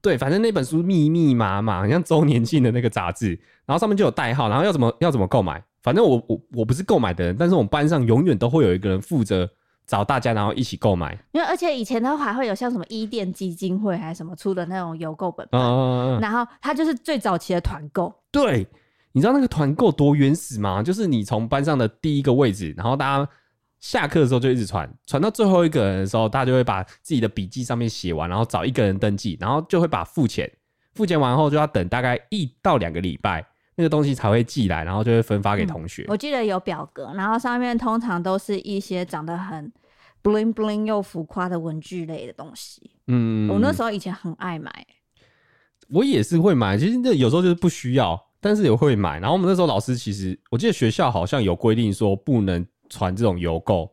[0.00, 5.62] 对，反正那本书密密麻麻，很像周年庆的那个杂志，然后上面就有代号，然后要怎么要怎么购买。
[5.82, 9.48] 反正我我我不是购买的人，但是我们班上永远都会有一个人负责。”
[9.88, 11.18] 找大家，然后一起购买。
[11.32, 15.48] 因为而且以前的话还会有像什么伊甸基金会还是什么出的那种邮购本
[16.20, 18.14] 然后它就是最早期的团购。
[18.30, 18.66] 对，
[19.12, 20.82] 你知道那个团购多原始吗？
[20.82, 23.30] 就是你从班上的第一个位置，然后大家
[23.80, 30.50] 下课的时候就一直传，传到最后一个人的时候，大家就会把自己的笔记上面写完，然后找一个人登记，然后就会把付钱，
[30.94, 36.02] 付钱完后就要等大概一到两个礼拜，那个东西才会寄来，然后就会分发给同学。
[36.02, 39.72] 嗯，我记得有表格，然后上面通常都是一些长得很
[40.22, 42.90] bling bling 又浮夸的文具类的东西。
[43.06, 44.70] 嗯，我那时候以前很爱买。
[45.90, 49.18] 我也是会买，其实那有时候就是不需要，但是也会买。
[49.20, 53.90] 然后我们那时候老师其实，我记得学校好像有规定说不能传这种邮购，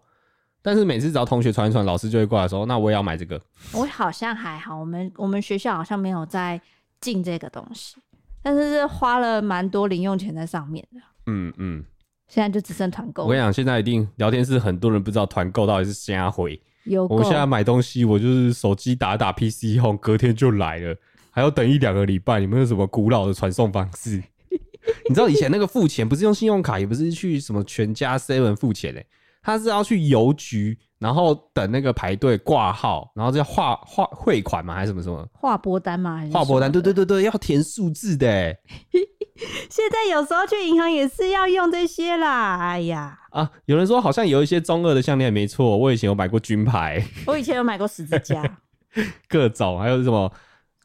[0.62, 3.40] 但是每次只要同学传一传，老师就会过来说：“那我也要买这个。”
[3.74, 6.60] 我好像还好，我们我们学校好像没有在
[7.00, 7.96] 进这个东西。
[8.42, 11.00] 但是是花了蛮多零用钱在上面的。
[11.26, 11.84] 嗯嗯，
[12.28, 13.24] 现在就只剩团购。
[13.24, 16.62] 我跟你讲，现在一定聊天室很多人不知道团购到底是瞎回。
[16.84, 20.96] 有，我现在买东西，我就是手机打打 PC 后，隔天就来了，
[21.32, 22.40] 还要等一两个礼拜。
[22.40, 24.24] 你们有什么古老的传送方式？
[25.10, 29.08] 你知道以前那个付钱不是用信用卡，也不是去什么全家 Seven 付钱嘞、欸，
[29.42, 30.78] 他是要去邮局。
[30.98, 34.74] 然后等那个排队挂号，然后再划划汇款嘛？
[34.74, 35.28] 还是什么什么？
[35.34, 36.16] 划拨单吗？
[36.18, 36.72] 还是划拨单？
[36.72, 38.28] 对对对对，要填数字的。
[39.70, 42.58] 现在有时候去银行也是要用这些啦。
[42.60, 48.58] 哎呀，啊，有人说好像有一些中二的项链没错，我以前有买过军牌，我以前有买过十字架，
[49.28, 50.32] 各种还有什么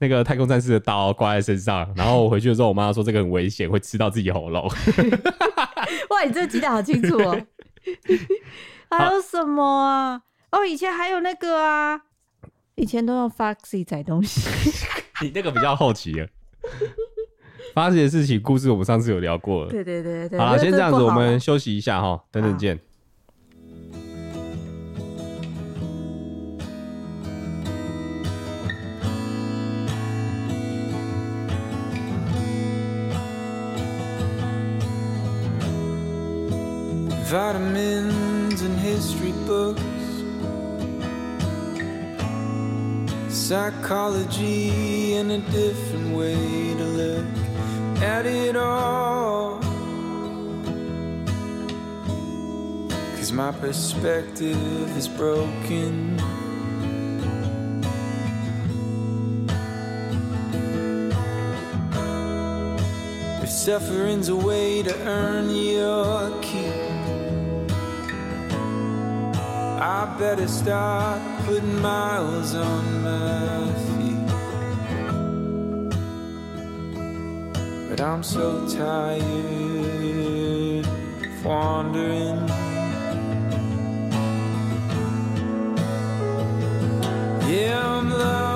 [0.00, 4.64] 那个太空战士的刀挂在身上，然后我回去的时候，我妈说这个很危险，会吃到自己喉咙。
[6.08, 7.38] 哇，你这个记得好清楚哦。
[8.90, 10.22] 还有什么啊？
[10.50, 12.00] 哦，以前还有那个啊，
[12.76, 14.40] 以前都用 Foxy 载东西。
[15.22, 16.26] 你那个比较好奇了。
[17.74, 19.70] Foxy 的事情故事我们上次有聊过了。
[19.70, 20.38] 对对对对。
[20.38, 22.80] 好了，先这样子，我们休息一下哈，等等见。
[37.31, 39.81] Vitamins and history books,
[43.33, 49.61] psychology, and a different way to look at it all.
[53.14, 56.19] Cause my perspective is broken.
[63.40, 66.89] If suffering's a way to earn your keep,
[69.83, 74.27] I better start putting miles on my feet.
[77.88, 79.25] But I'm so tired
[80.85, 82.47] of wandering.
[87.49, 88.49] Yeah, I'm lost,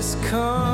[0.00, 0.69] Just come?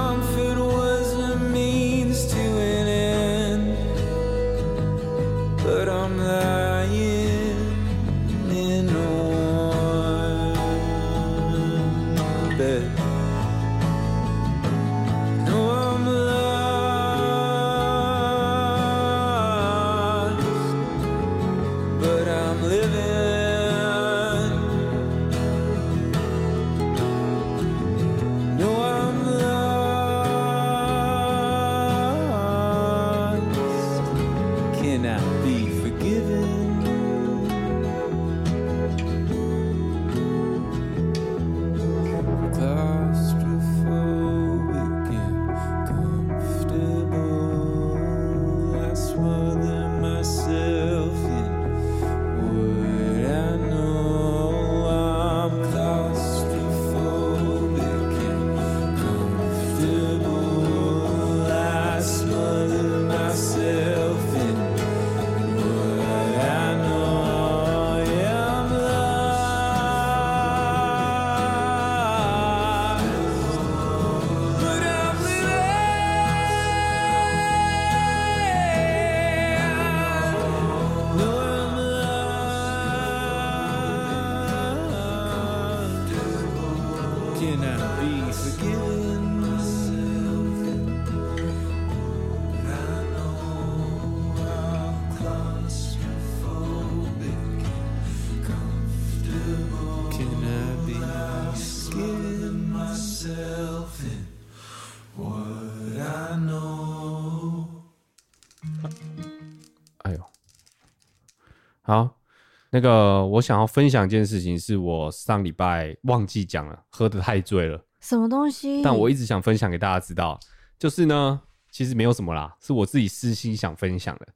[112.71, 117.81] 那个我想要分享一件事情，是我上礼拜忘记讲了，喝的太醉了。
[118.01, 118.83] 什么东西？
[118.83, 120.39] 但我一直想分享给大家知道，
[120.79, 124.27] 就是呢，其实没有什么啦，是我自己私心想分享的，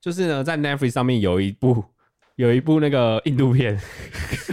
[0.00, 1.84] 就是呢，在 Netflix 上面有一部
[2.36, 3.78] 有一部那个印度片，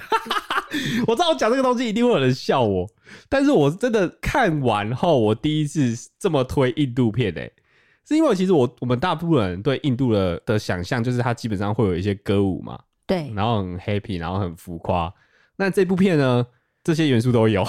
[1.08, 2.88] 我知道我讲这个东西一定会有人笑我，
[3.30, 7.54] 但是我真的看完后，我第一次这么推印度片诶、欸，
[8.08, 15.14] 是因为其实我我们大部分人对印度的的想象就是它基本上会有一些歌舞嘛，对，然后很 happy，然后很浮夸。
[15.58, 16.46] 那这部片呢，
[16.84, 17.66] 这些元素都有，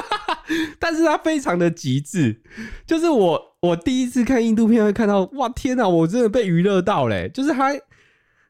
[0.78, 2.42] 但是它非常的极致。
[2.86, 7.28] 就是我我第一次看印度片会看到，哇天哪，我真的被娱乐到嘞！
[7.30, 7.72] 就是它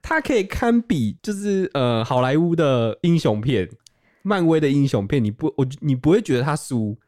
[0.03, 3.69] 它可以堪比就是呃好莱坞的英雄片、
[4.23, 6.99] 漫威的英雄片，你不我你不会觉得它输。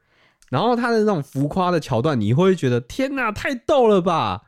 [0.50, 4.42] 然后它的那种浮夸的桥段，你会觉得天哪，太逗了吧！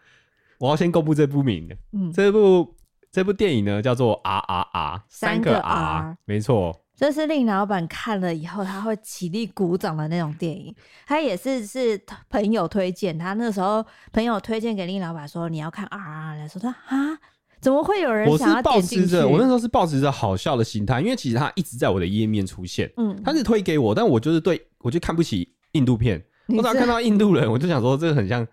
[0.59, 2.75] 我要先公布这部名，嗯，这部
[3.13, 6.81] 这部电影呢叫做 R R R 三个 R 没错。
[6.95, 10.75] 这是令老板看了以后他会起立鼓掌的那种电影。
[11.07, 17.19] 他也是是朋友推荐，他那时候朋友推荐给令老板说你要看 R R 来说他啊，
[17.61, 19.17] 怎么会有人想要点进去？
[19.17, 28.47] 我那时候是抱持着好笑的心态，因为其实他一直在我的页面出现，嗯，他是推给我，但我就是对我就看不起印度片，我只要看到印度人，我就想说这个很像，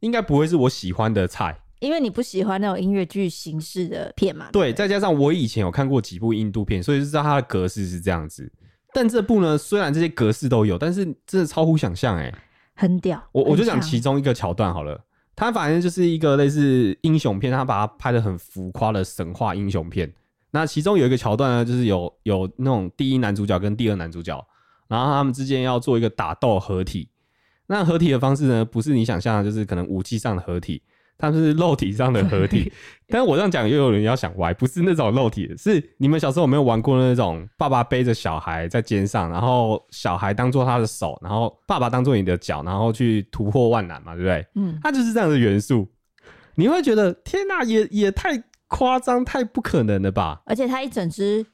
[0.00, 1.58] 应该不会是我喜欢的菜。
[1.84, 4.48] 因为你不喜欢那种音乐剧形式的片嘛？
[4.52, 8.50] 对，对，再加上我以前有看过几部印度片，所以就知道它的格式是这样子。
[8.92, 12.34] 但这部呢，虽然这些格式都有，但是真的超乎想象哎、欸，
[12.74, 13.22] 很屌。
[13.32, 15.04] 我我就讲其中一个桥段好了，
[15.36, 20.12] 它反正就是一个类似英雄片，它把它拍的很浮夸的神话英雄片。
[20.52, 24.46] 那其中有一个桥段呢，就是有有那种第一男主角跟第二男主角，
[24.86, 27.08] 然后他们之间要做一个打斗合体。
[27.66, 30.82] 那合体的方式呢，不是你想象的，就是可能武器上的合体。
[31.16, 32.72] 他们是肉体上的合体，
[33.08, 44.46] 但是我这样讲又有人要想歪，不是那种肉体的，是你们小时候有没有玩过那种爸爸背着小孩在肩上，然后小孩当做他的手，然后爸爸当做你的脚，然后去突破万难嘛，对不对？
[44.54, 45.88] 嗯，它就是这样的元素，
[46.56, 50.42] 你会觉得天哪，也也太夸张，太不可能了吧？
[50.46, 51.46] 而且它一整支。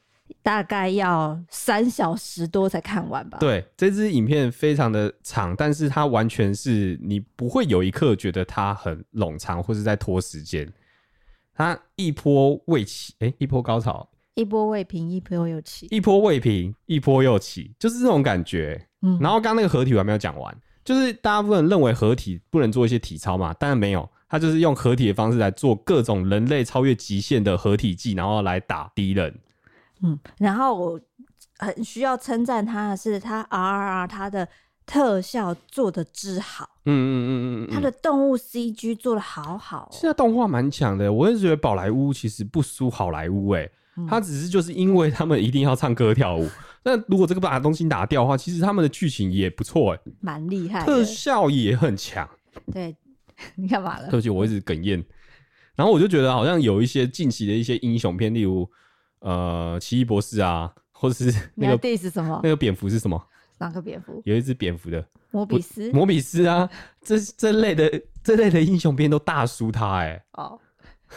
[0.42, 3.38] 大概要三小时多才看完吧。
[3.38, 10.70] 对，这支影片非常的长，但是它完全是你不会有一刻觉得它很冗长或是在拖时间。
[11.52, 18.86] 它一波未起，哎、欸，一波高潮，一波未平，一波又起，一波未平，一波又起，就是这种感觉。
[19.02, 29.38] 嗯，然后刚刚那个合体我还没有讲完，就是大部分人认为合体不能做一些体操嘛，当然没有，他就是用合体的方式来做各种人类超越极限的合体技，然后来打敌人。
[30.02, 31.00] 嗯，然后我
[31.58, 34.48] 很需要称赞他的是，他 RRR 他的
[34.86, 43.70] 特效做的之好，嗯嗯嗯嗯，他的动物 CG 做的好好，哦，现在动画蛮强的，我也觉得宝莱坞其实不输好莱坞，哎，
[44.08, 46.48] 他只是就是因为他们一定要唱歌跳舞，
[46.82, 52.28] 那如果这个把东西拿掉的话，其实他们的剧情也不错，哎，蛮厉害，特效也很强。
[52.72, 52.96] 对，
[53.56, 54.06] 你干嘛了？
[54.06, 55.04] 对不起，我一直哽咽，
[55.76, 58.68] 然后我就觉得好像有一些近期的一些英雄片，例如。
[59.20, 62.40] 呃，奇异博士啊，或者是 那个是什么？
[62.42, 63.22] 那个蝙蝠是什么？
[63.58, 64.20] 哪个蝙蝠？
[64.24, 65.90] 有一只蝙蝠的摩比斯。
[65.92, 66.68] 摩比斯啊，
[67.02, 70.22] 这这类的这类的英雄片都大输他哎、欸。
[70.32, 70.58] 哦，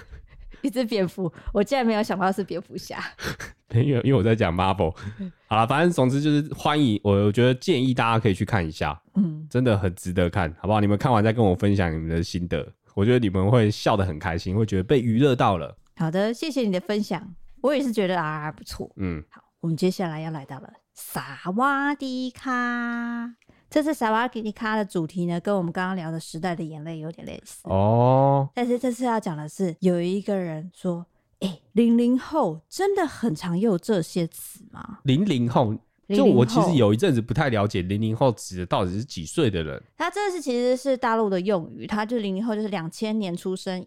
[0.61, 3.01] 一只蝙蝠，我竟然没有想到是蝙蝠侠。
[3.73, 4.93] 因为因为我在讲 Marvel。
[5.47, 10.79] 好了，反正总之就是欢迎，我我觉得建议大家可以去看一下，嗯，真的很值得看，好不好？
[10.79, 15.75] 你们看完再跟我分享你们的心得，我觉得你们会笑得很开心，会觉得被娱乐到了。
[15.95, 17.33] 好的，谢谢你的分享。
[17.63, 18.91] 我也是觉得 RRR 不错。
[18.97, 23.35] 嗯，好，我们接下来要来到了萨瓦迪卡。
[23.69, 28.49] 这次萨瓦迪卡的主题呢，跟我们刚刚聊的时代的眼泪有点类似哦。
[28.53, 31.05] 但是这次要讲的是，有一个人说
[31.39, 35.73] ：“哎、欸，零零后真的很常用这些词吗？”零零后，
[36.09, 39.81] 就我其实有一阵子不太了解零零后指的到底是几岁的人。
[39.95, 43.83] 他这是其实是大陆的用语，他就零零后，就是两千年出生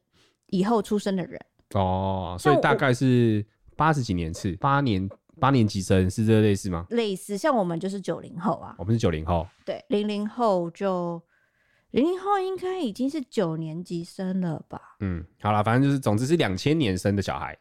[0.47, 1.39] 以后出生的人
[1.75, 3.45] 哦，所以大概是。
[3.77, 5.09] 八十几年次，八年
[5.39, 6.87] 八年级生是这个类似吗？
[6.91, 8.75] 类似，像我们就是九零后啊。
[8.79, 11.23] 我们是九零后，对，零零后就
[11.91, 14.81] 零零后应该已经是九年级生了吧？
[15.01, 17.57] 嗯，好了，反正就是，总之是两千年生的小孩。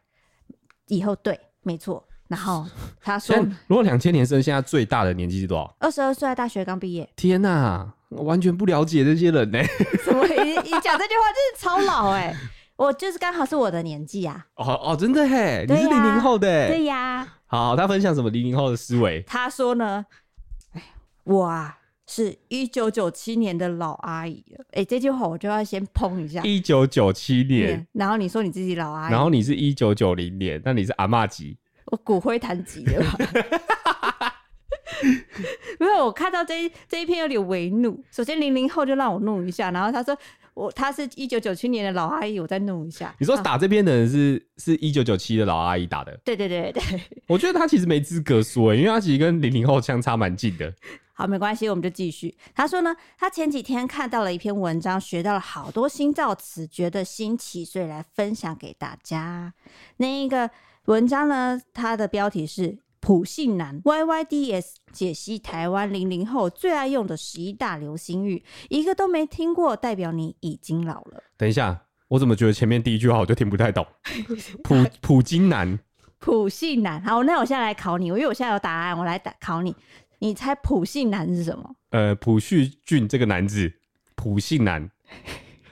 [0.88, 2.02] 以后对，没错。
[2.28, 2.66] 然后
[3.00, 5.76] 他说，如果两千年生现在最大的年纪是多少？
[5.78, 7.08] 二十二岁，大学刚毕业。
[7.14, 9.66] 天哪、啊，我完全不了解这些人呢、欸。
[10.02, 10.26] 什么？
[10.26, 12.36] 你你讲这句话真是超老哎、欸。
[12.76, 14.46] 我就是刚好是我的年纪啊！
[14.56, 17.26] 哦哦，真的嘿，你是零零后的，对呀。
[17.46, 19.22] 好，他分享什么零零后的思维？
[19.22, 20.04] 他说呢，
[20.72, 20.82] 哎，
[21.24, 24.64] 我啊是一九九七年的老阿姨了。
[24.72, 26.42] 哎，这句话我就要先砰一下。
[26.42, 31.56] 一九九七年，然后你说你自己老阿姨，然后你是一九九零年，那你是阿嬷级？
[31.86, 33.16] 我骨灰坛级的吧？
[35.80, 38.04] 没有，我看到这一这一篇有点为怒。
[38.10, 40.14] 首先零零后就让我弄一下，然后他说。
[40.56, 43.14] 我她是一九九七年的老阿姨，我再弄一下。
[43.18, 46.18] 你说打这边的人是是一九九七的老阿姨打的？
[46.24, 46.82] 对对对对。
[47.28, 50.72] 我觉得她其实没资格说，因为她其实跟零零后相差蛮近的。
[51.12, 52.34] 好，没关系，我们就继续。
[52.54, 59.52] 他说呢，他前几天看到了一篇文章，学到了好多新造词，觉得新奇，所以来分享给大家。
[59.98, 60.50] 那一个
[60.86, 62.78] 文章呢，它的标题是。
[63.06, 71.22] 普信男 YYDS 解析台湾零零后最爱用的十一大流行语，一个都没听过，代表你已经老了。
[71.36, 73.86] 等一下，我怎么觉得前面第一句话我就听不太懂？
[74.64, 75.78] 普普金男，
[76.18, 77.00] 普信男。
[77.04, 79.72] 好，那我现在来考你，因为我现在有答案，我来打考你。
[80.18, 81.76] 你猜普信男是什么？
[81.90, 83.72] 呃，朴叙俊这个男子，
[84.16, 84.90] 普信男，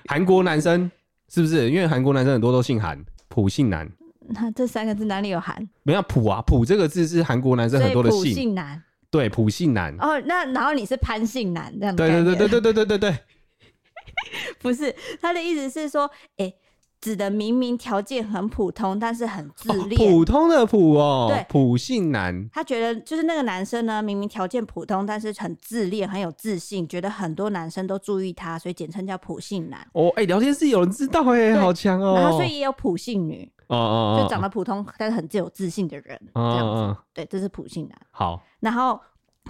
[0.06, 0.88] 韩国男生
[1.28, 1.68] 是不是？
[1.68, 3.90] 因为韩国男生很多都姓韩，普信男。
[4.30, 5.68] 那这三个字哪里有韩？
[5.82, 8.32] 没有朴啊，朴这个字是韩国男生很多的姓。
[8.32, 8.82] 姓男。
[9.10, 9.94] 对，普姓男。
[10.00, 12.02] 哦，那然后你是潘姓男这样子。
[12.02, 13.18] 对对对对对对对对对。
[14.60, 16.56] 不是，他的意思是说，哎、欸，
[17.04, 20.00] 指的明明条件很普通，但是很自恋。
[20.00, 22.48] 哦、普通的普哦，对，普信男。
[22.50, 29.86] 他觉得就是那个男生呢，明明条件普通，但是很自恋，很有自信，觉得很多男生都注意他，所以简称叫普信男。
[29.92, 32.14] 哦，哎、欸，聊天室有人知道哎、欸，好强哦。
[32.14, 37.00] 然后所以也有普信女，哦哦，就长得普通但是很自有自信的人，哦哦这样子。
[37.12, 38.00] 对，这是普信男。
[38.12, 38.98] 好，然后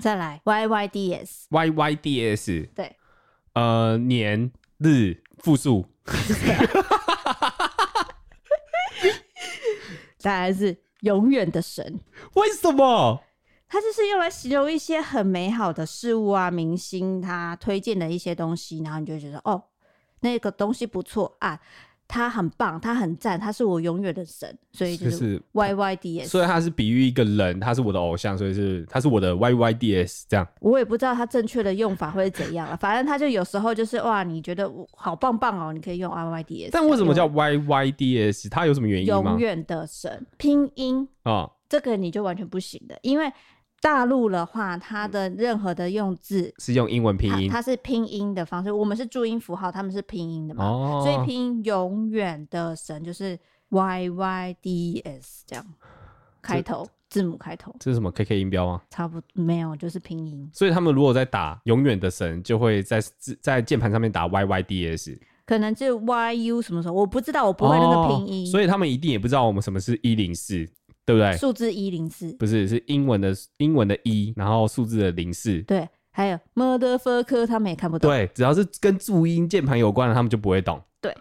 [0.00, 2.96] 再来 Y Y D S Y Y D S，对，
[3.52, 5.86] 呃，年日复数。
[10.24, 12.00] 当然是永远的神，
[12.32, 13.22] 为什么？
[13.68, 19.62] 它就是用来形容一些很美好的事物啊，明星他推荐的一些东西，然后你就觉得哦，
[20.20, 21.60] 那个东西不错啊，
[22.06, 26.28] 他很棒，他很赞，他是我永远的神，所以就是 Y Y D S。
[26.28, 30.46] 所以他是比喻一个人，他是我的偶像，所以是他是我的 Y Y D S 这样。
[30.60, 36.70] 我也不知道他正确的用法会是怎样了，反正他就有时候就是哇，你觉得好棒棒哦，你可以用 Y Y D S。
[36.72, 38.48] 但为什么叫 Y Y D S？
[38.48, 39.30] 他有什么原因吗？
[39.32, 43.32] 永远的神拼音啊，哦、这个你就完全不行的，因为。
[43.84, 48.72] 大陆的话，它的任何的用字是用英文拼音，它，它是拼音的方式。
[48.72, 55.62] 我们是注音符号，他们是拼音的嘛，哦、所以拼音永远的神就是 Y Y D S 这样
[56.40, 57.76] 开头字母开头。
[57.78, 58.80] 这是什么 KK 音标吗？
[58.88, 60.48] 差不多没有，就是拼音。
[60.54, 70.66] 所以他们如果在打永远的神，就会在字在键盘上面打 Y Y D S，可能就 Y U 什么时候我不知道，我不会那个拼音，哦，所以他们一定也不知道我们什么是一零四。
[71.06, 71.36] 对不对？
[71.36, 75.60] 数字一零四不是，是英文的英文的一，然后数字的零四。
[75.62, 78.10] 对，还有 motherfucker，他们也看不懂。
[78.10, 80.80] 对，只要是跟注音键盘有关的，他们就不会懂。
[81.00, 81.12] 对，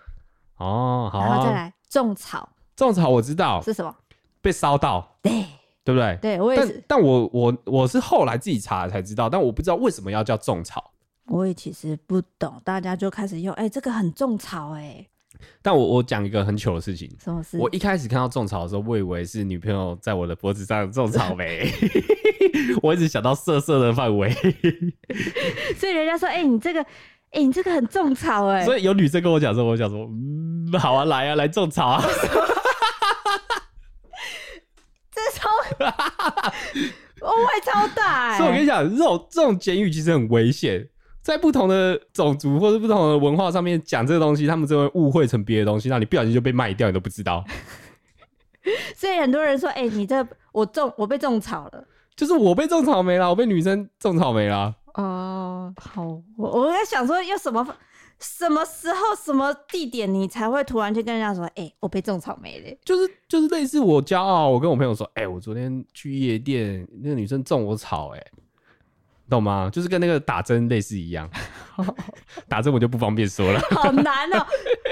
[0.57, 1.25] 哦，好、啊。
[1.27, 3.93] 然后再来种草，种草我知道是什么？
[4.41, 5.17] 被烧到。
[5.21, 5.31] 对，
[5.83, 6.17] 对不对？
[6.21, 6.83] 对我也是。
[6.87, 10.91] 但，但我我我是后来自己查才知道，但我不知道为什么要叫种草。
[11.25, 15.07] 我也其实不懂，大家就开始用，哎、欸，这个很种草、欸，哎。
[15.61, 17.57] 但我我讲一个很糗的事情，什么事？
[17.57, 21.71] 我一开始看到种草的时候，我以为是女朋友在我的脖子上种草莓
[22.83, 24.29] 我一直想到色色的范围，
[25.77, 26.87] 所以人家说，哎、欸，你这个，哎、
[27.39, 32.03] 欸，你这个很种草、欸，哎，所以有女生跟我讲说，我想说，嗯，好啊，来啊，来种草啊，
[35.11, 35.49] 这超，
[37.21, 40.89] 误会超大、欸，所以我跟你讲，这种这种简语其实很危险。
[41.23, 47.43] 在不同的种族或者不同的文化上面讲这个东西，他们就会误会成别的东西，那你不小心就被卖掉，你都不知道。
[48.93, 56.03] 所以很多人说：“哎、欸，你这我种我被种草了，就是我被种草莓了，我被女生种草莓了。”哦，好，
[56.37, 57.65] 我我在想说，要什么
[58.19, 68.27] 什么时候、什么地点，你才会突然去跟人家说：“哎、欸，我被种草莓了。”就是就是类似我骄傲，我跟我朋友说：“哎、欸，我昨天去夜店，那个女生种我草、欸，哎。”
[69.29, 69.69] 懂吗？
[69.71, 71.29] 就是跟那个打针类似一样，
[72.47, 73.59] 打针我就不方便说了。
[73.71, 74.47] 好难哦、喔，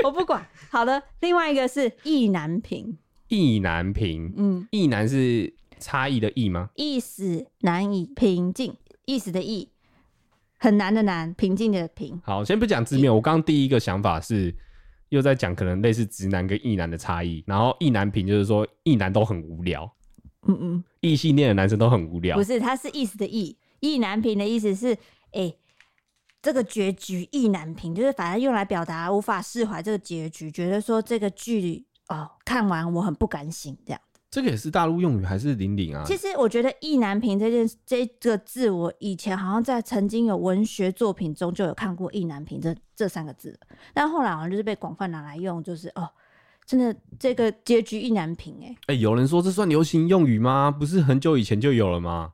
[0.05, 0.43] 我不管。
[0.69, 6.69] 好的，另外一个是意难平，意难平，嗯，意难是差异的意吗？
[6.75, 8.73] 意思难以平静，
[9.05, 9.69] 意思的意，
[10.57, 12.19] 很难的难，平静的平。
[12.23, 14.55] 好，先不讲字面，我刚刚第一个想法是
[15.09, 19.93] 又在讲可能类似直男跟异男的差异，然后意难平就是说异男都很无聊，
[20.47, 23.55] 嗯嗯，异性恋的男生都很无聊，不是，他是意思的意。
[23.81, 24.93] 意难平的意思是，
[25.33, 25.59] 哎、欸，
[26.41, 33.99] 这个结局意难平，就是反正用来表达无法释怀这个结局，觉得说这个剧哦看完我很不甘心这样。
[34.29, 36.05] 这个也是大陆用语还是零零啊？
[36.05, 43.59] 其实我觉得意难平这件这个字，我以前好像在曾经有文学作品中就有看过意难平这这三个字，
[43.93, 46.09] 但后来好像就是被广泛拿来用，就是哦，
[46.65, 50.71] 真的这个结局意难平、欸，哎，哎，有人说这算流行用语吗？
[50.71, 52.31] 不是很久以前就有了吗？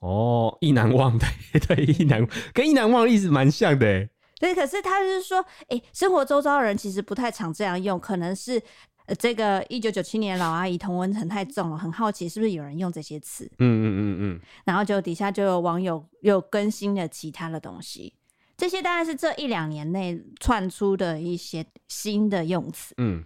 [0.00, 1.18] 哦，意难忘，
[1.52, 4.54] 对对，意难跟意难忘的意思蛮像的，哎，对。
[4.54, 8.62] 可是他就是说，哎、欸，生活周遭的人其实不太常这样用，可能是
[9.06, 13.44] 呃，这个一九九七年老阿姨同温层太重了，很好奇是不是有人用这些词。
[13.58, 14.40] 嗯嗯嗯嗯。
[14.64, 18.14] 然后就底下就有网友又更新了其他的东西，
[18.56, 22.94] 这些当然是这一两年内窜出的一些新的用词。
[22.98, 23.24] 嗯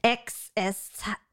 [0.00, 0.90] ，X S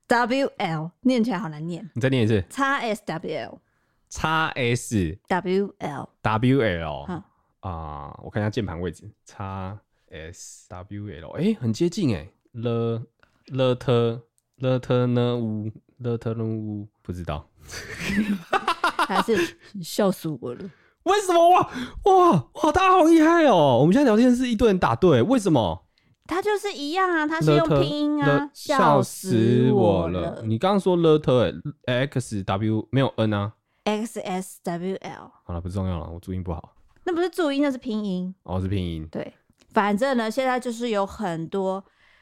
[0.08, 2.44] W L 念起来好难念，你再念一次。
[2.50, 3.62] X S W L。
[4.10, 7.24] 叉 S W L W L 啊、
[7.62, 9.80] 呃，我看一下键盘位置，X
[10.10, 13.02] S W L 哎、欸，很接近哎、欸，了
[13.48, 14.22] 了特
[14.58, 17.50] 了特呢乌了特呢乌，不知道，
[19.08, 20.70] 还是笑死我了？
[21.04, 21.50] 为什么？
[21.50, 21.70] 哇
[22.06, 23.78] 哇哇，大家好厉害哦！
[23.80, 25.86] 我们现在聊天是一堆人答对，为什么？
[26.26, 30.42] 他就是一样啊，他是用拼音啊，笑死我了！
[30.46, 31.54] 你刚刚说了特
[31.86, 33.54] X W 没有 N 啊
[33.88, 36.76] ？X S W L，好了，不重要了，我注音不好。
[37.06, 38.36] 那不是注音，那是拼音。
[38.44, 39.08] 哦，是拼音。
[39.10, 39.34] 对，
[39.72, 41.82] 反正呢，现在就是有很多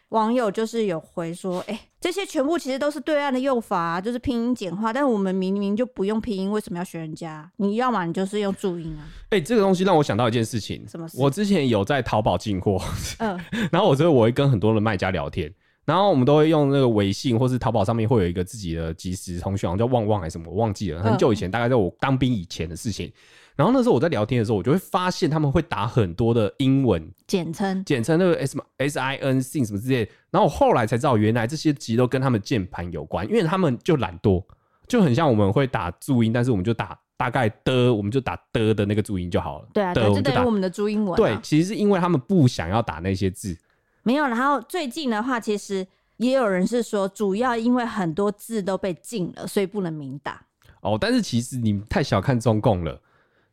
[0.09, 7.51] 网友就是有回说，哎、欸，这些全部其实都是对岸的用法、啊，就是拼音简化，但我们明明就不用拼音，为什么要学人家？
[7.55, 9.01] 你要么你就是用注音啊。
[9.31, 11.17] 哎、欸，这个东西让我想到一件事情，什么事？
[11.19, 12.79] 我之前有在淘宝进货，
[13.17, 15.51] 嗯、呃， 然后我觉得我会跟很多的卖家聊天，
[15.85, 23.11] 然后我们都会用那个微信或是淘宝上面会有一个自己的即时通讯，叫旺旺还是什么，我忘记了，很久以前，呃、大概在我当兵以前的事情。
[23.55, 29.99] 然后那时候我在聊天的时候，我就会发现他们会打很多的英文简称，简称那个 S 什么 S I N Sing 什么之类。
[30.29, 34.43] 然后我后来才知道，原来这些其实都跟他们键盘有关，因为他们就懒惰，
[34.87, 39.67] 就很像我们会打注音，但是我们就打大概的，我们就打的的那个注音就好了。
[39.73, 41.15] 对啊，对，就等于我们的注音文啊。
[41.15, 43.55] 对，其实是因为他们不想要打那些字。
[44.05, 45.85] 没有，然后最近的话，其实
[46.17, 50.45] 也有人是说，主要因为很多字都被禁了，所以不能明打。
[50.81, 53.01] 哦，但是其实你太小看中共了。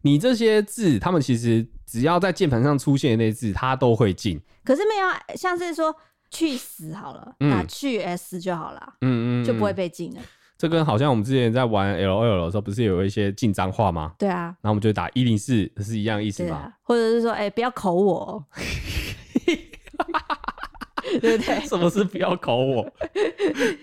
[0.03, 4.39] 你这些字，他们其实只要在键盘上出现的那些字，他都会禁。
[4.63, 5.95] 可是没有，像是说
[6.31, 10.21] 去死好了，打去 s 就好了，嗯嗯，就不会被禁了。
[10.59, 14.13] 这跟好像我们之前在玩 L O L 的时候，不是有一些禁脏话吗？
[14.19, 16.57] 对啊，然后我们就打一零四，是一样意思吗？
[16.57, 18.45] 啊、或者是说，哎、欸，不要口我，
[21.21, 21.61] 对不对？
[21.67, 22.83] 什么是不要考我？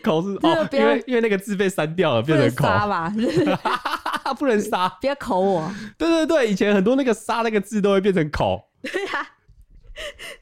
[0.04, 3.14] 考 是哦，因为因为那个字被删掉了，变成口嘛。
[4.24, 5.72] 他不能杀，不要口我。
[5.98, 8.70] 对对对，以前很多那个“杀”那个字都会变成考。
[8.84, 9.28] 对啊，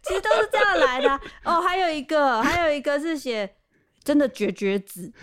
[0.04, 1.22] 其实都是这样来的、啊。
[1.46, 3.50] 哦，还有一个，还有一个是写
[4.04, 5.14] 真的绝绝子，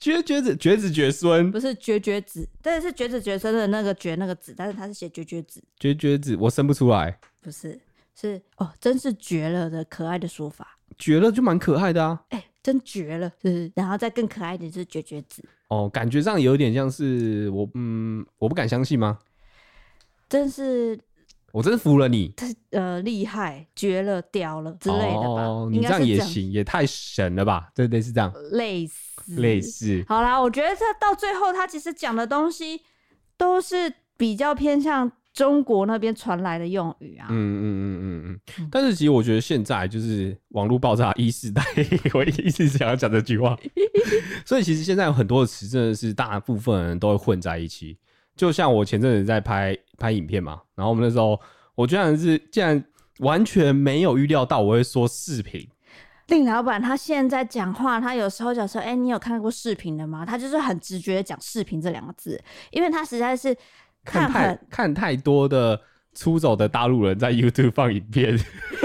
[0.00, 7.20] 绝绝子，绝子绝孙，不是绝绝子，但是绝子绝孙的那个绝那个子，但是他是写绝绝子，绝绝子，我生不出来。
[7.40, 7.78] 不是，
[8.18, 10.77] 是哦，真是绝了的可爱的说法。
[10.98, 12.20] 绝了就蛮可爱的啊。
[12.30, 15.42] 哎、欸，真绝了，就是，然后再更可爱一点就是绝绝子。
[15.68, 19.18] 哦，感觉上有点像是我，嗯，我不敢相信吗？
[20.28, 20.98] 真是，
[21.52, 22.34] 我真是服了你。
[22.72, 25.42] 呃，厉害，绝了，屌了之类的吧？
[25.44, 27.70] 哦，你这样也行，也太神了吧？
[27.74, 30.04] 对对，是这样，类似，类似。
[30.08, 32.82] 好啦，我觉得他到最后，他其实讲的东西
[33.36, 35.12] 都是比较偏向。
[35.38, 41.62] 中国那边传来的用语啊，嗯嗯嗯嗯嗯，但是其实我觉得现在就是网络爆炸一时代，
[42.12, 43.56] 我一直想要讲这句话，
[44.44, 47.96] 所以其实现在有很多的词真的是大部分人都会混在一起。
[48.34, 51.40] 就像我前阵子在拍拍影片嘛，然后我们那时候
[51.76, 52.84] 我居然是竟然
[53.20, 55.64] 完全没有预料到我会说视频。
[56.26, 63.56] 令老板他现在讲话，他有时候讲说：“哎、欸，你有看过视频的吗？”他就是很直觉的讲“视频”这两个字，因为他实在是。
[64.08, 65.80] 看太看太多的
[66.14, 68.38] 出走的大陆人在 YouTube 放影片，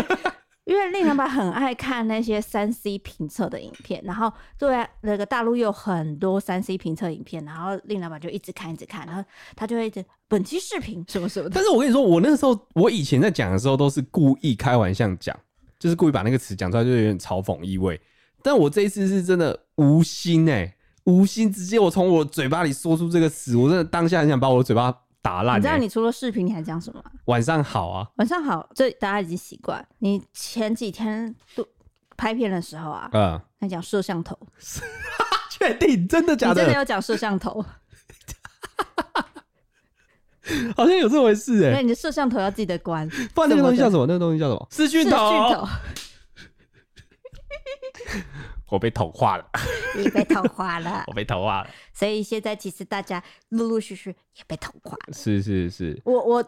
[0.66, 9.24] 因为令老板很爱看那些三 C 评测的影片，然后对那个大陆有很多三 C 评测影片，然后令老板就一直看一直看，然后
[9.56, 11.56] 他就会一直本期视频什么什么的。
[11.56, 15.38] 但是我跟你说，我那个时候我以前在讲的时候都是故意开玩笑讲，
[15.80, 18.00] 就是故意把那个词讲出来，就有点嘲讽意味。
[18.42, 24.94] 但我这一次是真的无心哎、欸，无心直接我从我嘴巴里说出这个词，我真的当下很想把我的嘴巴。
[25.24, 25.58] 打烂、欸！
[25.58, 27.02] 你知道你除了视频，你还讲什么？
[27.26, 28.08] 晚上好啊！
[28.18, 29.84] 晚上好，这大家已经习惯。
[30.00, 31.66] 你前几天都
[32.18, 34.38] 拍片的时候啊，嗯，还讲摄像头，
[35.50, 36.56] 确定真的假的？
[36.56, 37.64] 你真的要讲摄像头？
[40.76, 41.76] 好像有这回事哎、欸！
[41.76, 43.08] 那你的摄像头要记得关。
[43.34, 44.06] 不然那个东西叫什么？
[44.06, 44.68] 那个东西叫什么？
[44.70, 45.16] 视讯头。
[48.74, 49.46] 我被同化了，
[49.96, 51.70] 你被同化了， 我被同化了。
[51.94, 55.14] 所以现在其实大家陆陆续续也被同化了。
[55.14, 56.44] 是是是，我我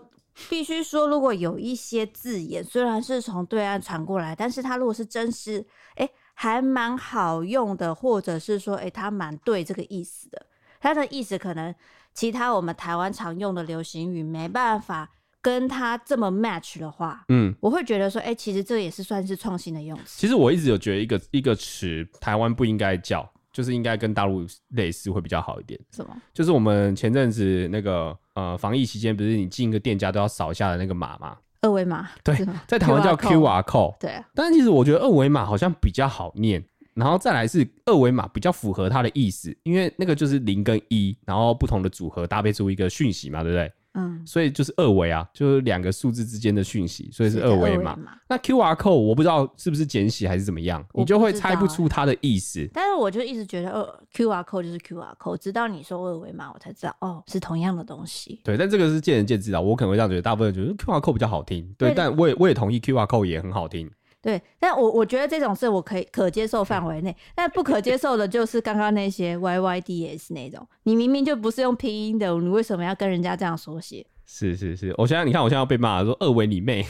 [0.49, 5.59] 必须说，如果有一些字眼虽然是从对岸传过来，但是它如果是真是，
[5.97, 10.43] 哎、欸，还蛮好用的，或者是说，哎、欸，它蛮对这个意思的。
[10.82, 11.73] 它的意思可能
[12.15, 15.11] 其他我们台湾常用的流行语没办法。
[15.45, 20.03] 跟他这么 match 的话，嗯，我会觉得说，哎、欸，其实这也是算是创新的用词。
[20.07, 23.23] 其实我一直有觉得一个一个词，台湾不应该叫，
[23.53, 25.79] 就是应该跟大陆类似会比较好一点。
[25.91, 26.17] 什么？
[26.33, 31.37] 就是我们前阵子那个呃防疫期间，不是你进一个店家都要扫一下的那个码吗？
[31.61, 32.09] 二维码。
[32.23, 32.35] 对，
[32.67, 33.95] 在台湾叫 QR code。
[33.99, 34.19] 对。
[34.33, 36.65] 但是其实我觉得二维码好像比较好念，
[36.95, 43.71] 然后再来是二维码比较符合它的意思，因为那个就是零跟一，然后不同的组合搭配出一个讯息嘛，对不对？
[43.95, 47.97] 嗯，所以就是二维啊，就是两个数字之间的讯息，所以是二维码。
[48.27, 52.67] 那 QR code 我不知道是不是简写还是怎么样，你就会猜不出它的意思。
[52.73, 58.39] 但是我就一直觉得，呃，QR code 就是 QR code，直到你说二维码，我才知道哦，是同样的东西。
[58.43, 61.65] 对，但这个是见仁见智啊，我可能会这样觉得，大部分人觉得 QR code 比较好听。
[61.77, 63.89] 对，对但我也我也同意 QR code 也很好听。
[64.26, 74.03] 对，但我我觉得这种是我可以可接受范围内，但不可接受的就是刚刚那些 YYDS 那种，你明明就不是用拼音的，你为什么要跟人家这样缩写？
[74.26, 76.84] 是是是，我现在你看，我现在要被骂说二维你妹，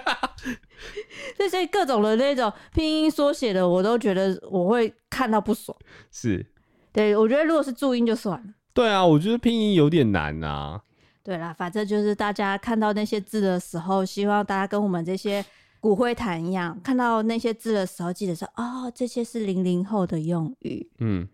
[1.36, 5.76] 对，所以各种的那种拼音缩写的，我都觉得我会看到不爽。
[6.10, 6.46] 是，
[6.94, 8.46] 对，我觉得如果是注音就算了。
[8.72, 10.80] 对啊，我觉得拼音有点难啊。
[11.22, 15.44] 对啦，反正就是大家看到那些字的时候，希望大家跟我们这些
[15.82, 20.88] 骨灰坛一样，看到那些字的时候，记得说哦，这些是零零后的用语。
[21.00, 21.28] 嗯，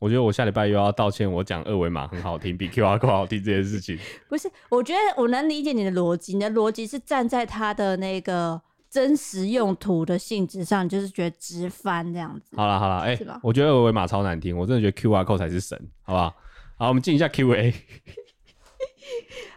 [0.00, 3.96] 我觉得我下礼拜又要道歉，我讲二维码很好听，比 QR code 好听这件事情。
[4.28, 12.56] 不是，我觉得我能理解你的逻辑，你的逻辑是站在他的那个真实用途的性质上，就是觉得直翻这样子。
[12.56, 16.34] 好了好了，哎、我觉得二维码超难听，我真的觉得 QR code 才是神，好不好？
[16.76, 17.72] 好，我们进一下 Q&A。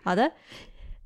[0.04, 0.32] 好的，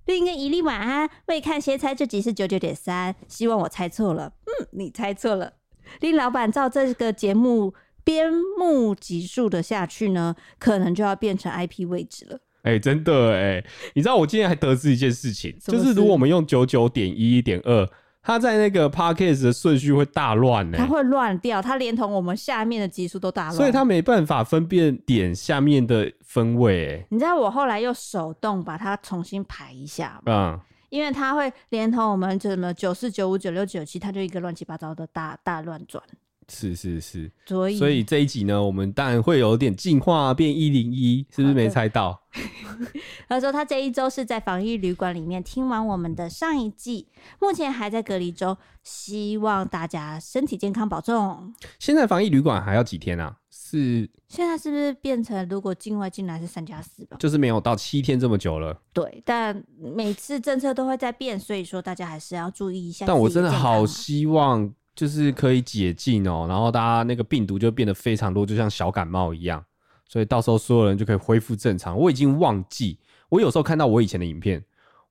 [0.10, 4.34] 另一个一粒晚安，未看先猜这集是九九点三，希望我猜错了。
[4.46, 5.54] 嗯，你猜错了。
[6.00, 12.40] 林老板照这个节目边目集数的下去呢，可能就要变成 IP 位置了。
[12.64, 17.88] 哎、欸，真的哎、欸，你知道我今天还得知一件事情，就是如果我们用九九点一点二。
[18.22, 27.06] 它在那个 podcast 的顺序会大乱呢、欸，它会乱掉，它连同我们下面的集数都大乱，所以他没办法分辨点下面的分位、欸。
[27.10, 30.32] 你知道我后来又手动把它重新排一下吗？
[30.32, 30.60] 嗯，
[30.90, 36.04] 因为它会连同我们什么九四九五九六九七，它就一个乱七八糟的大大乱转。
[36.50, 42.20] 是是是，所以所以这一集呢，我们当然会有点进化变一零一，是不是没猜到？
[43.30, 47.08] 他说他这一周是在防疫旅馆里面听完我们的上一季，
[47.40, 51.54] 目前还在隔离中，希望大家身体健康保重。
[51.80, 53.38] 现在防疫旅馆还要几天啊？
[53.52, 57.18] 是现在是不是变成如果境外进来是三加四吧？
[57.20, 58.80] 就是没有到七天这么久了。
[58.94, 63.06] 对，但每次政策都会在变，所以说大家还是要注意一下。
[63.06, 64.74] 但我真的好希望。
[65.00, 69.64] 就是可以解禁哦，然后大家那个病毒就变得非常多，就像小感冒一样，
[70.10, 71.98] 所以到时候所有人就可以恢复正常。
[71.98, 74.62] 我已经忘记，我有时候看到我以前的影片，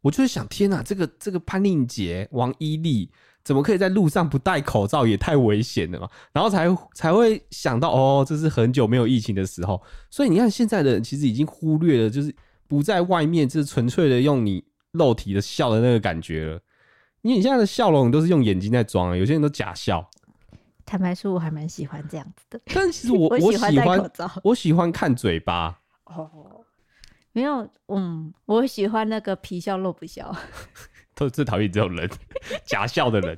[0.02, 3.10] 我就会想：天哪，这个这个潘令杰、王伊利
[3.42, 5.06] 怎么可以在路上不戴口罩？
[5.06, 6.06] 也太危险了嘛！
[6.34, 9.82] 然后才才会想到，哦，这是很久没有疫情的时候。
[10.10, 12.30] 所以你看，现在的人其实已经忽略了，就是
[12.66, 14.62] 不在外面，就是纯粹的用你
[14.92, 16.60] 肉体的笑的那个感觉了。
[17.22, 20.08] 因为你现在的笑容都是用眼睛在装，有些人都假笑。
[20.86, 22.60] 坦白说，我还蛮喜欢这样子的。
[22.72, 24.10] 但其实我 我喜欢
[24.42, 25.78] 我喜欢看嘴巴。
[26.04, 26.30] 哦，
[27.32, 30.34] 没有，嗯，我喜欢那个皮笑肉不笑。
[31.14, 32.08] 都最讨厌这种人，
[32.64, 33.34] 假笑的人。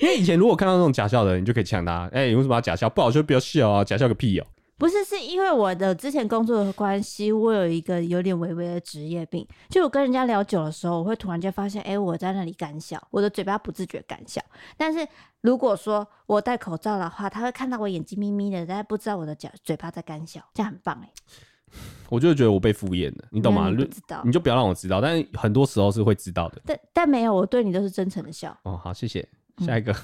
[0.00, 2.88] 因为以前如果看到那种假笑的人，你就可以呛他：“哎、欸，你为什么要假笑？
[2.88, 3.84] 不好笑不要笑啊！
[3.84, 9.46] 假笑个屁哦、喔！”不是，是因为我的之前工作的关系，我有一个有点微微的职业病。
[9.70, 14.42] 就我跟人家聊久的时候，我会突然间发现，哎、欸，我在那里干笑，我的嘴巴不自觉干笑。
[14.76, 15.06] 但是
[15.40, 21.10] 如果说我戴口罩的话，他会看到我眼睛眯眯的，但不知道我的嘴嘴巴在干笑，这样很棒哎。
[22.08, 23.70] 我就觉得我被敷衍了，你懂吗？
[23.70, 25.00] 知道，你就不要让我知道。
[25.00, 26.60] 但是很多时候是会知道的。
[26.66, 28.56] 但但没有，我对你都是真诚的笑。
[28.62, 29.26] 哦，好，谢谢。
[29.58, 29.90] 下一个。
[29.92, 29.96] 嗯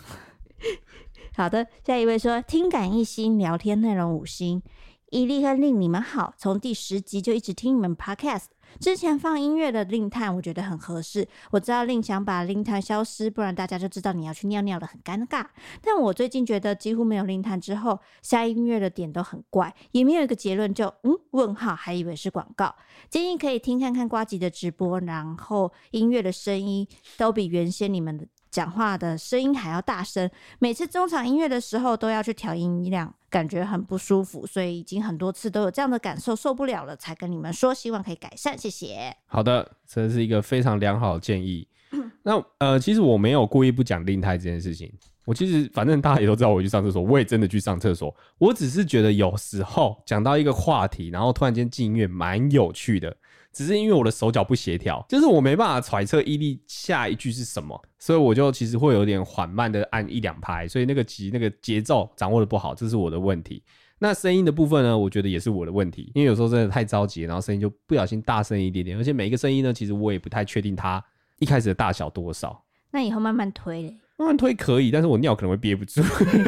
[1.34, 4.62] 好的，下一位说听感一星聊天内容五星，
[5.10, 15.46] 伊利和令你们好，从第十集就一直听你们 podcast，之前放音乐的令叹我觉得很合适，我知道令想把令叹消失，不然大家就知道你要去尿尿了，很尴尬。
[15.80, 22.74] 但我最近觉得几乎没有令叹之后，下音乐的点都很怪，也没有一个结论就嗯问号，还以为是广告。
[23.08, 28.26] 建议可以听看看瓜吉的直播，然后音乐的声音都比原先你们的。
[28.52, 39.16] 讲话的声音还要大声，每次中场音乐的时候都要去调音量，感觉很不舒服，所以已经很多次都有这样的感受，受不了了才跟你们说，希望可以改善，谢谢。
[39.26, 41.66] 好的，这是一个非常良好的建议。
[42.22, 44.92] 那呃，其实我没有故意不讲令太这件事情，
[45.24, 53.16] 我其实反正大家也都知道我去上厕所，我也真的去上厕所，我只是觉得有时候讲到一个话题，然后突然间进音乐蛮有趣的。
[53.52, 63.62] 只是因为我的手脚不协调，就是我没办法揣测伊利下一句是什么，所以我就其实会有点缓慢的按一两拍，所以那个节那个节奏掌握的不好，这是我的问题。
[63.98, 71.04] 那声音的部分呢，我觉得也是我的问题，因为有时候真的太着急，然后声音就不小心大声一点点，而且每一个声音呢，其实我也不太确定它
[71.38, 72.64] 一开始的大小多少。
[72.90, 76.02] 那以后慢慢推嘞，慢慢推可以，但是我尿可能会憋不住，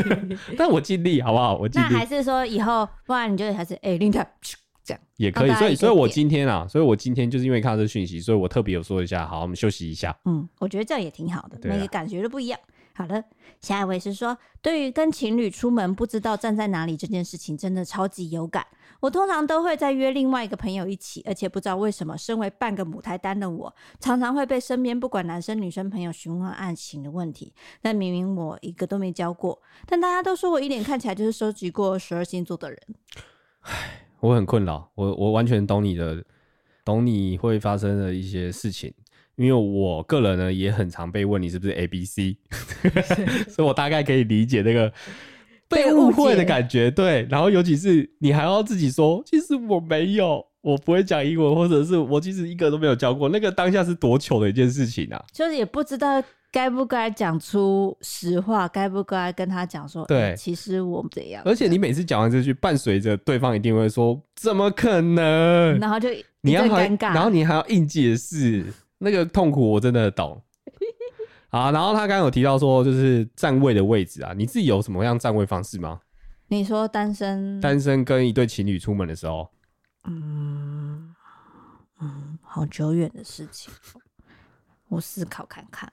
[0.59, 1.57] 但我尽力好不好？
[1.57, 1.87] 我尽力。
[1.91, 4.27] 那还是说以后，不然你就还是哎，林太。
[4.85, 10.15] 这样也可以，所以，所以我今天啊，所以我今天就是因为看到这讯息，所以我特别有说一下，好，我们休息一下。
[10.27, 12.61] 嗯，我觉得这样也挺好的，每个感觉都不一样。
[12.97, 13.25] 好了，
[13.61, 18.65] 下一位是说，对于跟情侣出门不知道站在哪里这件事情，真的超级有感。
[19.01, 32.79] 我通常都会再约另外一个朋友一起，而且不知道为什么，身为半个母胎单的我，常常会被身边不管男生女生朋友询问爱情的问题，但明明我一个都没交过，但大家都说我一脸看起来就是收集过十二星座的人。
[33.63, 34.04] 唉。
[34.25, 36.25] 我很困扰，我我完全懂你的，
[36.83, 38.91] 懂你会发生的一些事情，
[39.37, 42.39] 因为我个人呢也很常被问你是不是 A B C，
[43.51, 44.91] 所以我大概可以理解那个
[45.69, 46.91] 被误会的感觉。
[46.91, 55.23] 对，然后尤其是你还要自己说，其实我没有，我不会讲英文，或者是我其实一个都没有教过，那个当下是多糗的一件事情啊！
[55.35, 56.25] 就是也不知道。
[56.55, 58.69] 该不该讲出实话？
[58.69, 60.05] 该不该跟他讲说？
[60.07, 61.43] 对、欸，其实我怎样？
[61.45, 66.09] 而且你每次讲完这句，伴随着对方一定会说：“怎么可能？”然后就
[66.43, 68.65] 你要尴尬，然后你还要硬解释，
[68.99, 70.41] 那个痛苦我真的懂。
[71.51, 76.03] 好，然后他刚刚有提到说，就是站位的位置啊，你自己有什么样站位方式吗？
[76.47, 79.51] 你说单身，单身跟一对情侣出门的时候，
[80.05, 81.13] 嗯
[82.01, 83.75] 嗯，好久远的事情，
[84.87, 85.93] 我思考看看。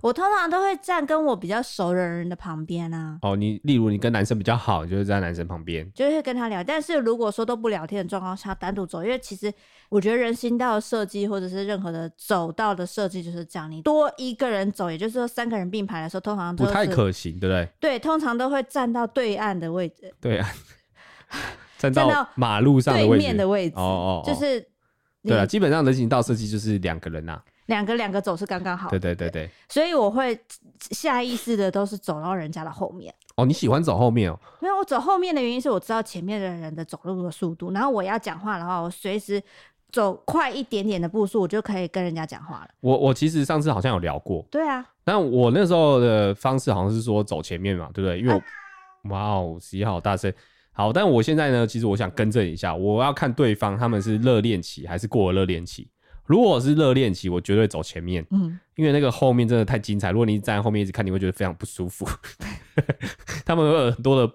[0.00, 3.18] 我通常都会站跟我比较熟的人的旁边啊。
[3.22, 6.62] 哦，你例如你跟男生比较好，你就会站在男生旁边，就会跟他聊。
[6.62, 9.52] 但是如果说都不聊天的状况下，单独走，因为其实
[9.88, 17.68] 我觉得人行道的设计或者是任何的走道的设计就是这样，你多一个人走，也就是说三个人并排的时候，通常都不太可行，对不对？
[17.80, 20.14] 对，通常都会站到对岸的位置。
[20.20, 20.48] 对啊，
[21.76, 23.76] 站到马路上的位置，对面的位置。
[23.76, 24.64] 哦哦，就是
[25.24, 27.42] 对啊，基本上人行道设计就是两个人呐、啊。
[27.68, 30.38] 两个两个走是刚刚好，对对对对，所以我会
[30.90, 33.14] 下意识的都是走到人家的后面。
[33.36, 34.38] 哦，你喜欢走后面哦？
[34.60, 39.40] 没有，我走后面的原因是我知道前面的人的走路的速度，然后我要讲话的话，我随时
[39.92, 42.68] 走快一点点的步数，我就可以跟人家讲话了。
[42.80, 48.18] 我我其实上次好像有聊过，对啊，但我那时候的方式好像是说走前面嘛，对不对？
[48.18, 48.44] 因为我、啊、
[49.10, 50.32] 哇哦，十一号大声，
[50.72, 55.86] 好，但我现在呢，其实我想更正一下，我要看对方他们是热恋期还是过了热恋期。
[56.28, 60.10] 如果是热恋期，我绝对走前面，嗯，因为那个后面真的太精彩。
[60.10, 62.06] 如果你站在后面一直看，你会觉得非常不舒服。
[63.46, 64.32] 他们会有很多的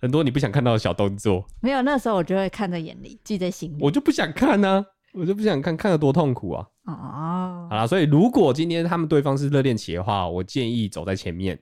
[0.00, 1.46] 很多你不想看到的小动作。
[1.60, 3.76] 没有，那时候我就会看在眼里，记在心里。
[3.82, 6.66] 我就不想看呢、啊，我就不想看，看得多痛苦啊！
[6.86, 11.58] 哦，好啦，所以如果今天他们对方是热恋期的话，我建议走在前面。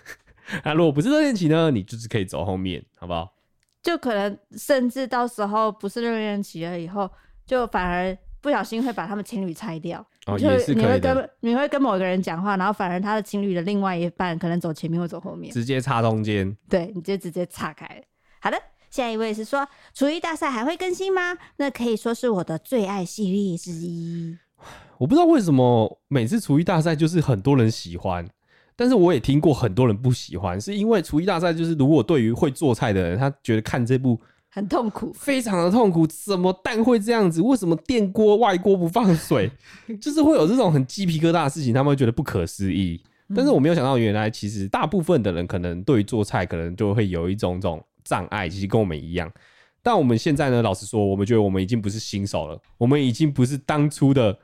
[0.62, 3.34] 那如果不是热恋期呢，你就是可以走后面，好不好？
[3.82, 7.10] 就可能甚至到时候不是热恋期了，以后
[7.46, 8.18] 就反而。
[8.40, 10.74] 不小心会把他们情侣拆掉，哦，就也是。
[10.74, 16.56] 你会跟你会跟某一个人讲话，然后反而他的情侣的另外一半可能走前面或走后面，直接插中间。
[16.68, 18.02] 对，你就直接岔开。
[18.40, 18.56] 好的，
[18.90, 21.36] 下一位是说厨艺大赛还会更新吗？
[21.56, 24.38] 那可以说是我的最爱系列之一。
[24.98, 28.24] 我不知道为什么每次厨艺大赛就是很多人喜欢，
[28.76, 34.20] 但是我也听过很多人不喜欢，是因为厨艺大赛就是如果对于会做菜的人，他觉得看这部。
[34.58, 36.04] 很痛苦，非常的痛苦。
[36.06, 37.40] 怎么蛋会这样子？
[37.40, 39.50] 为什么电锅外锅不放水？
[40.00, 43.00] 就是会有这种很鸡皮疙瘩的事情，他们会觉得不可思议。
[43.36, 49.30] 但是我没有想到，原来其实大部分的人可能对于做菜，可能就会有一种种障碍，其实跟我们一样。
[49.82, 54.36] 但我们现在呢，老实说，我们觉得我们已经不是新手了，我们已经不是当初的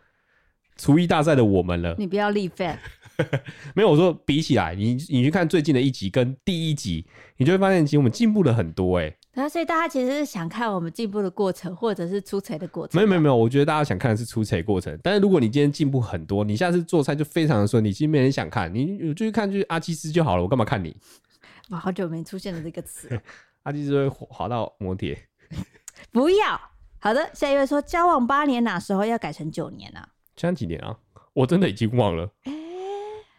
[0.76, 1.96] 厨艺大赛的我们了。
[1.98, 2.76] 你不要立 flag。
[3.74, 7.06] 没有，我说比起来，你你去看最近的一集跟第一集，
[7.38, 12.96] 你就会发现，其实我们进步了很多哎、后，所以大家其实是想看我们进步的过程，或者是出彩的过程。
[12.96, 14.98] 没有没有没有，我觉得大家想看的是出彩过程。
[15.02, 20.42] 但是如果你今天进步很多，你下次做菜就非常的顺利，其实没人想看，你就去看就是阿基斯就好了。
[20.42, 20.96] 我干嘛看你？
[21.70, 23.08] 我，好久没出现了这个词。
[23.64, 25.18] 阿基斯会滑到摩铁。
[26.12, 26.60] 不要。
[26.98, 30.08] 好的，下一位说交往八年，哪时候要改成九年呢、啊？
[30.36, 30.96] 现在几年啊？
[31.32, 32.30] 我真的已经忘了。
[32.44, 32.52] 哎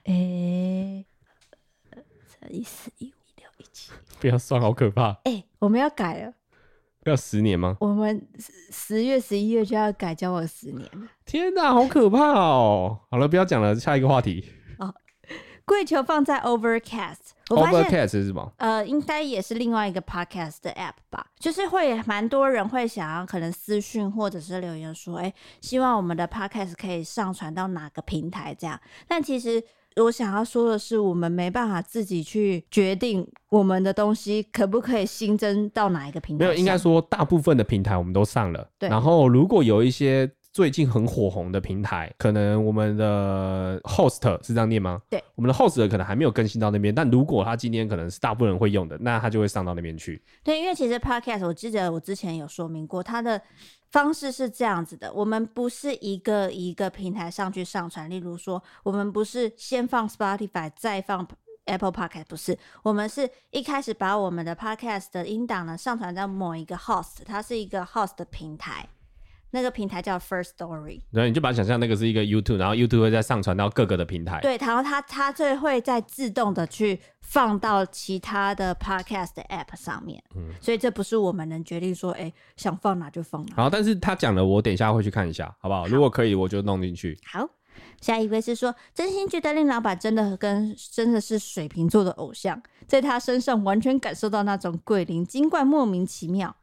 [0.06, 1.06] 哎，
[1.92, 3.92] 这一四一五一六一七。
[4.26, 5.12] 不要算，好可怕！
[5.24, 6.34] 哎、欸，我们要改了，
[7.04, 7.78] 要十年吗？
[7.80, 8.28] 我们
[8.72, 10.90] 十月、十一月就要改交往十年。
[11.28, 13.02] 天哪，好可怕哦！
[13.12, 14.50] 好了，不要讲了，下一个话题。
[14.80, 14.92] 哦，
[15.64, 17.36] 跪求放在 Overcast。
[17.50, 18.52] Overcast 是什么？
[18.58, 21.28] 呃，应该也是另外一个 Podcast 的 App 吧？
[21.38, 28.82] 就是会蛮多人会想要可能私讯或者是留言说，哎、欸，希望我们的 Podcast 可以上传到哪个平台这样。
[29.08, 29.64] 但其实。
[30.04, 36.46] 我想要说的是，我们没办法自己去决定我们的东西可不可以新增到哪一个平台。
[36.46, 38.68] 没有，应该说大部分的平台我们都上了。
[38.78, 38.90] 对。
[38.90, 45.02] 然后，如果有一些最近很火红的平台，可能我们的 host 是这样念吗？
[45.10, 45.22] 对。
[45.36, 50.24] 我们的 host 可能还没有更新到那边，但如果他今天可能是大部分人会用的，那他就会上到那边去。
[50.46, 53.42] 对，因为其实 podcast 我记得我之前有说明过，它的。
[53.92, 61.26] 方式是这样子的，我们不是一个一个平台上去上传，例如说，我们不是先放 Spotify 再放
[61.64, 68.86] Apple Podcast，不是，我们是一开始把我们的 Podcast 的音档呢上传到某一个 host，它是一个 host 的平台。
[69.56, 74.42] 那个平台叫 First Story，然后你就把它想象那个是一个 YouTube，然后 YouTube 会再上传到各个的平台。
[74.42, 80.22] 对，然后它它就会再自动的去放到其他的 Podcast 的 App 上面。
[80.36, 83.56] 嗯，所以这不是我们能决定说，哎，想放哪就放哪。
[83.56, 85.84] 好，但是他讲了，我等一下会去看一下，好不好？
[85.84, 87.18] 好，如果可以，我就弄进去。
[87.26, 87.50] 好，
[88.02, 96.54] 下一位是说，真心觉得令老板真的跟真的是水瓶座的偶像，在他身上完全感受到那种鬼灵精怪、莫名其妙。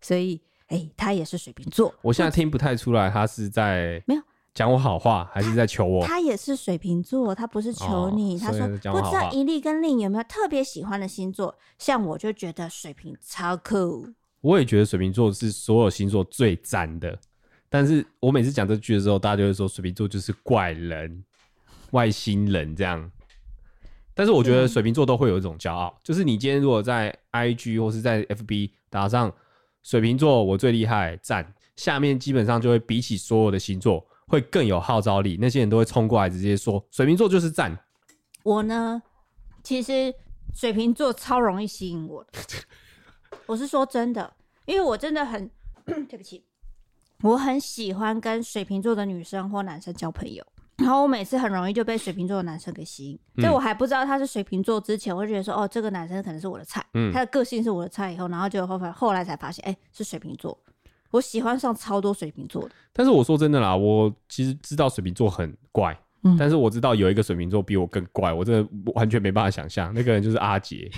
[0.00, 1.94] 所以，哎、欸，他也是水瓶座。
[2.02, 6.04] 我现在听不太出来，他是在没有讲我好话，还是在求我？
[6.04, 8.36] 他也是水瓶座，他不是求你。
[8.36, 11.54] 哦、他说不知道一粒跟令有没有特别喜欢的星座？
[11.78, 14.08] 像我就觉得水瓶超酷。
[14.40, 17.18] 我也觉得水瓶座是所有星座最赞的。
[17.68, 21.24] 但是我每次讲这句的时候，大家就会说水瓶座就是怪人、
[21.90, 23.10] 外星人这样。
[24.14, 29.30] 但是我觉得水瓶座都会有一种骄傲，嗯、就是你今天如果在 IG 或是在 FB 打上
[29.86, 37.78] 水瓶座我最厉害赞，下面基本上就会比起所有的星座会更有号召力，那些人都会冲过来直接说水瓶座就是赞。
[38.42, 39.00] 我呢，
[39.62, 40.12] 其实
[40.52, 42.40] 水瓶座超容易吸引我的，
[43.46, 44.34] 我是说真的，
[44.64, 45.48] 因为我真的很
[45.86, 46.44] 对不起。
[47.22, 50.44] 我很喜欢跟水瓶座的女生或男生交朋友，
[50.78, 53.18] 然后我每次很容易就被水瓶座的男生给吸引。
[53.42, 58.12] 在、嗯、我还不知道他是水瓶座之前，我就觉得说，哦，这个男生可能是我的菜，嗯，他的个性是我的菜。
[58.12, 60.56] 以后，然后就后来后来才发现，哎、欸，是水瓶座。
[61.10, 62.70] 我喜欢上超多水瓶座的。
[62.92, 70.90] 但是我说真的啦，我其实知道水瓶座很怪，嗯，但是我知道有一个水瓶座比我更怪，我真的完全没办法想象，那个人就是阿杰。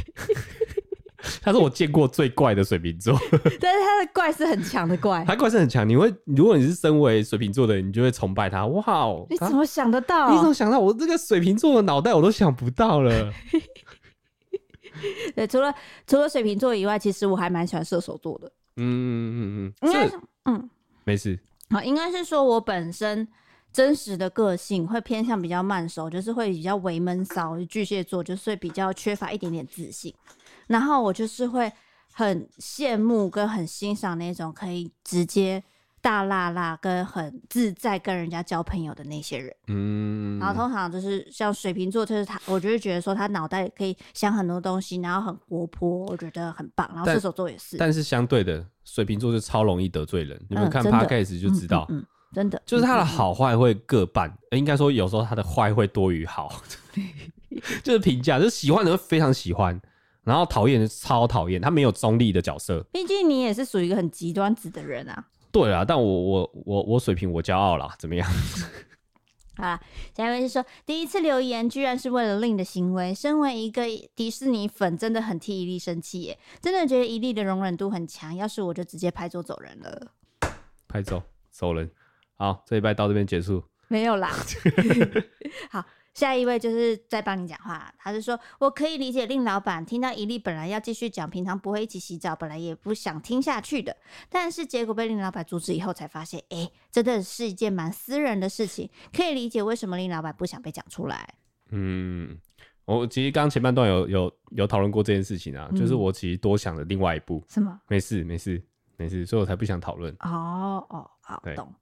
[1.43, 3.13] 他是我见过最怪的水瓶座，
[3.61, 5.89] 但是他的怪是很强的怪，他怪是很强。
[5.89, 8.65] 你会，如果你是身为水瓶座的人，你就会崇拜他。
[8.67, 10.31] 哇哦，你怎么想得到？
[10.31, 10.79] 你怎么想到？
[10.79, 13.33] 我这个水瓶座的脑袋我都想不到了。
[15.35, 15.75] 对，除了
[16.07, 18.51] 除了水瓶座以外，其实我还蛮喜欢射手座的。
[18.77, 20.71] 嗯嗯嗯嗯，应该是嗯，
[21.05, 21.39] 没事。
[21.71, 23.27] 好，应该是说我本身
[23.73, 27.59] 真实的个性会偏向比较慢熟，就是会比较微闷骚。
[27.65, 30.15] 巨蟹座就是会比较缺乏一点点自信。
[30.69, 31.71] 然后我就是会
[32.13, 35.63] 很羡慕跟很欣赏那种可以直接
[36.01, 39.53] 大辣辣跟很自在跟人家交朋友的那些人。
[39.67, 46.89] 嗯，然后通常就是像水瓶座，就是他，我就会觉得说他脑袋可以想很多东西，然后很活泼，我觉得很棒。
[46.95, 50.41] 然后射手座也是，但是相对的，水瓶座就超容易得罪人。
[50.49, 54.33] 你们看 Podcast 就知道，嗯，真的，就是他的好坏会各半。
[54.53, 56.63] 应该说有时候他的坏会多于好，
[57.83, 59.81] 就是评价，就是喜欢的人会非常喜欢。
[60.29, 62.85] 然后讨厌的超讨厌，他没有中立的角色。
[62.93, 65.25] 毕竟你也是属于一个很极端子的人啊。
[65.51, 68.31] 对啊，但我我我我水平我骄傲啦，怎么样？
[69.57, 69.81] 好啦，
[70.15, 73.15] 下一位是说，第一次留言居然是为了令的行为。
[73.15, 78.37] 身为一个迪士尼粉，真的很替伊利生气耶，真的觉得伊利的容忍度很强。
[78.37, 80.13] 要是我就直接拍桌走人了。
[80.87, 81.91] 拍走走人。
[82.37, 83.65] 好，这一拜到这边结束。
[83.89, 84.31] 没有啦。
[85.73, 85.85] 好。
[86.19, 93.97] 下一位就是在帮你讲话，他是说，我可以理解令老板听到一粒本来要继续讲，平常不会一起洗澡，本来也不想听下去的，
[94.29, 101.35] 但是结果被令老板阻止以后，才发现，哎、欸，真的是一件蛮私人的事情，可以理解为什么令老板不想被讲出来。
[101.71, 102.37] 嗯，
[102.85, 107.41] 我其实刚刚前半段有有有讨论过这件事情啊，嗯、就是我其实多想了另外一步。
[107.49, 107.81] 什么？
[107.87, 108.61] 没事没事
[108.97, 110.13] 没事，所以我才不想讨论。
[110.19, 111.73] 哦哦，好，懂。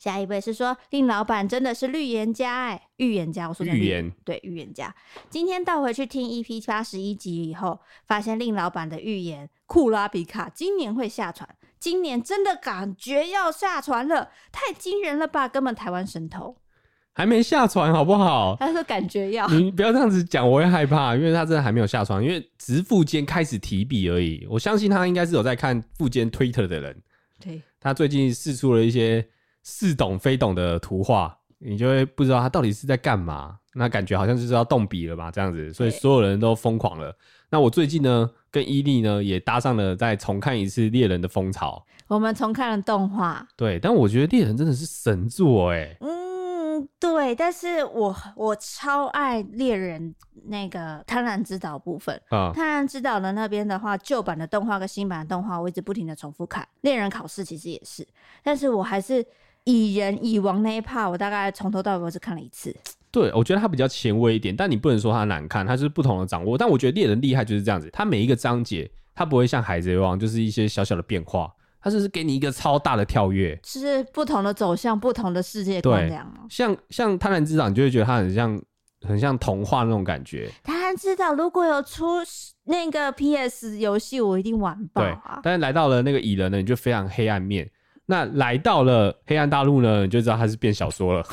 [0.00, 4.94] 下一位是说，令老板真的是预言家哎，预言家，我说预言对预言家。
[5.28, 11.46] 今天倒回去听 EP 八十一集以后，发现令老板的预言，库拉比卡今年会下船，
[11.78, 15.46] 今年真的感觉要下船了，太惊人了吧？
[15.46, 16.56] 根本台湾神偷
[17.12, 18.56] 还没下船好不好？
[18.58, 24.46] 他说感觉要，你不要这样子讲，我会害怕，因为他真的还没有下船，因为只是富坚开始提笔而已。
[24.48, 27.02] 我相信他应该是有在看富坚 Twitter 的人，
[27.38, 29.28] 对，他最近试出了一些。
[29.62, 33.56] 似懂非懂的图画，你就会不知道他到底是在干嘛。
[33.72, 37.16] 那感觉好像就是要动笔了吧，这样子，所以所有人都疯狂了。
[37.50, 41.86] 那我最近呢，跟伊利呢也搭上了再重看一次猎人的风潮。
[42.08, 45.96] 我们重看了动画，对，但我觉得猎人真的是神作哎。
[46.00, 50.12] 嗯，对，但是我我超爱猎人
[50.46, 52.50] 那个贪婪之岛部分啊。
[52.52, 56.66] 贪婪之岛的那边的话，旧版的动画跟新版的动画，我一直不停的重复看。
[56.80, 58.04] 猎人考试其实也是，
[58.42, 59.24] 但是我还是。
[59.64, 62.74] 蚁人蚁王那一 part，我大概从头到尾我只看了一次。
[63.10, 66.56] 对，我觉得它比较前卫一点，但你不能说它难看，它是不同的掌握。
[66.56, 71.52] 但我觉得猎人厉害就是这样子，它每一个章节，它不会像海贼王，就是一些小小的变化，
[71.82, 76.46] 它就是给你一个超大的跳跃，是不同的走向，不同的世界观这样。
[76.48, 78.62] 像像贪婪之岛，你就会觉得它很像
[79.06, 80.48] 很像童话那种感觉。
[80.62, 82.04] 贪婪之岛如果有出
[82.64, 85.34] 那个 PS 游戏，我一定玩爆啊！
[85.34, 87.68] 对，但是来到了那个蚁人呢，你就非常黑暗面。
[88.10, 91.24] 那来到了黑暗大陆呢，你就知道它是变小说了。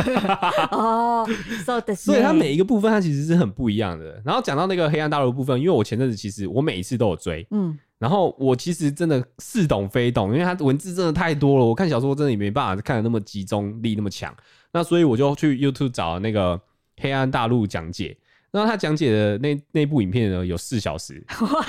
[0.70, 1.26] 哦，
[1.96, 4.20] 所以它每一个部分它其实是很不一样的。
[4.22, 14.30] 然后讲到那个黑暗大陆部分，因为我前阵子其实我每一次都有追，嗯，然后我其实真的似懂非懂，因为它文字真的太多了，我看小说真的也没办法看得那么集中力那么强。
[14.70, 16.60] 那所以我就去 YouTube 找那个
[17.00, 18.14] 黑暗大陆讲解，
[18.50, 21.64] 然后他讲解的那那部影片呢有四小时， 哇，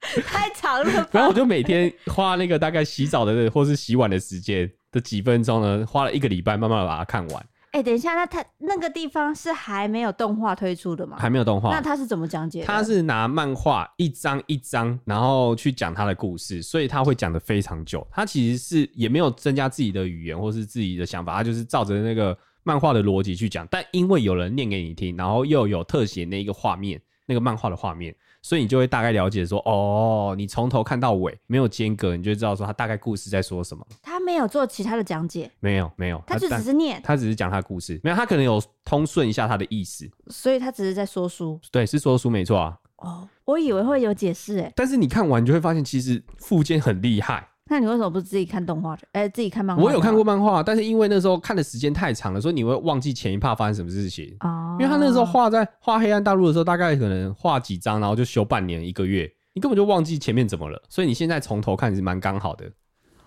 [0.26, 1.08] 太长了吧。
[1.12, 7.46] 然后我就每天花那个大概洗澡的或是洗碗的时间的几分钟呢，花了一个礼拜慢慢的把它看完。
[7.72, 11.16] 哎、欸，等一下，那他那个地方是还没有动画推出的吗？
[11.20, 11.70] 还没有动画。
[11.70, 12.66] 那他是怎么讲解的？
[12.66, 18.04] 他是拿漫画一张一张，然后去讲他的故事，所以他会讲的非常久。
[18.10, 23.64] 他其实是也没有增加自己的语言或是自己的想法，他就是照着那个漫画的逻辑去讲。
[23.70, 28.12] 但因为有人念给你听，然后又有特写那一个画面，那个漫画的画面。
[28.42, 33.86] 所以你就会大概了解说，哦，你从头看到尾，没有间隔，你就知道说他大概故事在说什么。
[34.02, 40.10] 他没有做其他的讲解，没有没有，他就只是念，他只是讲他的故事，没有，他可能有通顺一下他的意思。
[40.28, 42.78] 所以他只是在说书，对，是说书没错啊。
[42.96, 47.46] 哦，我以为会有解释诶，但是你看完你就会发现，其实附件很厉害。
[47.70, 48.94] 那你为什么不自己看动画？
[49.12, 49.80] 哎、欸，自己看漫画？
[49.80, 54.36] 我有看过漫画，但是因为那时候看的时间太长了，所以你会忘记前一 part 发生什么事情。
[54.40, 60.82] 哦，因为他那时候画在画黑暗大陆的时候，大概可能画几张，然后就休半年一个月，你根本就忘记前面怎么了。
[60.88, 62.68] 所以你现在从头看是蛮刚好的。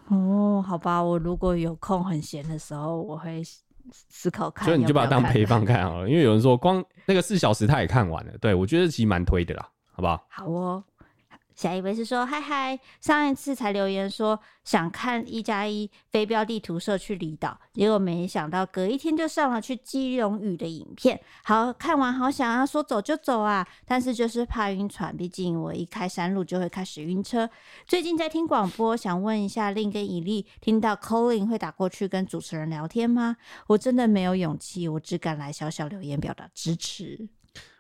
[0.10, 3.41] 哦，好吧，我如果有空很闲的时候，我会
[4.10, 4.66] 思考看。
[4.68, 8.34] 所以你就把它当陪放看好了，因为有人说光那个四小时他也看完了。
[8.41, 10.22] 对，我觉得其实蛮推的啦，好不好？
[10.30, 10.84] 好哦。
[11.56, 21.20] 下一位是说，嗨嗨，上一次才留言说想看一加一飞镖地图社去离岛，结果没想到隔一天就上了去基隆屿的影片。
[21.43, 27.49] 好，看完好想要说走就走啊，但是就是怕晕船，毕竟我一开山路就会开始晕车。
[27.88, 33.38] 最近在听广播，想问一下令跟以利，听到 calling 会打过去跟主持人聊天吗？
[33.68, 37.30] 我真的没有勇气，我只敢来小小留言表达支持。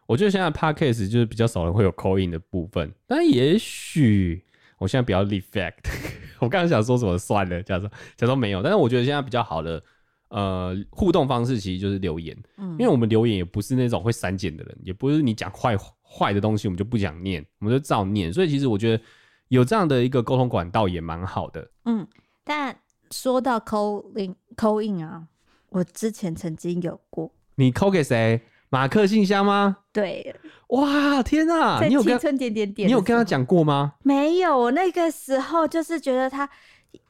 [0.05, 4.43] 我觉得现在 podcast 就是比较少人会有 call in 的部分，但也许
[4.77, 5.89] 我现在比较 fact，
[6.39, 8.61] 我刚刚想说什么算了，假装假装没有。
[8.61, 9.81] 但是我觉得现在比较好的
[10.29, 18.31] 呃互动方式其实就是留言，嗯，因为我们留言也不是那种会删减的人，也不是你讲坏坏的东西我们就不想念，我们就照念。
[18.31, 19.03] 所以其实我觉得
[19.47, 21.71] 有这样的一个沟通管道也蛮好的。
[21.85, 22.05] 嗯，
[22.43, 22.75] 但
[23.09, 25.27] 说到 call in call in 啊，
[25.69, 28.41] 我之前曾经有过，你 call 给谁？
[28.73, 29.77] 马克信箱吗？
[29.91, 30.35] 对，
[30.69, 31.79] 哇，天哪！
[31.85, 33.93] 你有跟点点点，你有跟他讲过吗？
[34.01, 36.49] 没有，我那个时候就是觉得他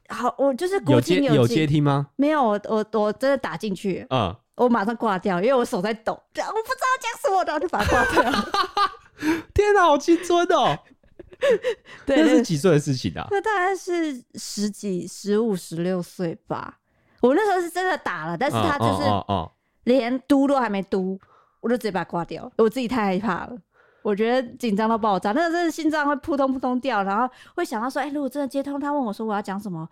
[0.09, 2.07] 好，我就是有接有接听吗？
[2.18, 8.49] 没有，我我我真的打进去，嗯，我马上挂掉，因为我手在抖，我不知道讲什么，然后就把它挂掉了。
[9.55, 10.78] 天哪，好青春哦！
[12.05, 13.26] 对，那是几岁的事情啊？
[13.32, 16.80] 那大概是十几、十五、十六岁吧。
[17.22, 19.09] 我那时候是真的打了，但是他就是
[19.86, 21.18] 连嘟都还没嘟。
[21.64, 23.57] 我就直接把它挂掉，我自己太害怕了，
[24.01, 29.88] 我觉得紧张到爆炸，那个真的心脏会扑通扑通掉，然后会想到说，哎、如果真的接通，他问我说我要讲什么。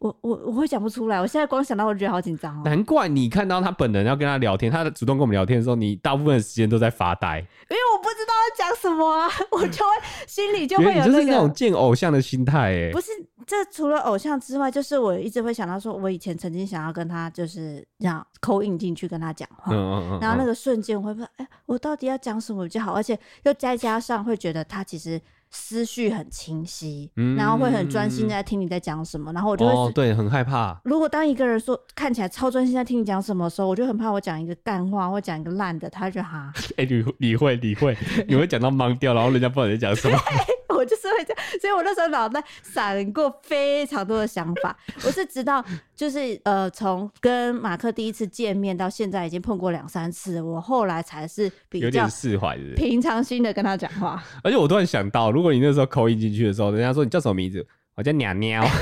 [0.00, 2.62] 我我我会讲不出来，我现在光想到我觉得好紧张哦。
[2.64, 9.90] 难怪你看到他本人要跟他聊天，他主动跟我们聊天的时候，你大部分的时间都在发呆，因为我不知道要讲什么啊， 我就会
[10.26, 12.90] 心里就会有那个，就是那种见偶像的心态哎。
[12.92, 13.10] 不是，
[13.46, 22.92] 这除了偶像之外，就是我一直会想到说，我以前曾经想要跟他就是这样 call in 进去跟他讲话，嗯嗯嗯，然后那个瞬间我会说，哎、欸，我到底要讲什么比较好？
[22.92, 25.20] 而且又再加上会觉得他其实。
[25.54, 30.78] 思绪很清晰，嗯、然后会很专心在听你在讲什么，然后我就会、哦、对很害怕。
[30.84, 36.52] 如果当一个人说看起来超专心在听你讲什么的时候，我就很怕我讲一个干话或讲一个烂的，他就哈。
[36.76, 37.96] 哎、欸，你你会你会
[38.26, 40.18] 你会讲到懵掉，然后人家不知道你在讲什么。
[40.68, 44.76] 我就是会这样，所以我那时候脑袋闪过非常多的想法。
[45.04, 54.22] 我是直到就是呃，从跟马克第一次见面到现在已经碰过两三次，我后来才是比较释怀的，平常心的跟他讲话。
[54.42, 58.64] 而且我突然想到，如果你那时候 call in 进去的时候，人家说你叫什么名字，我叫鸟鸟。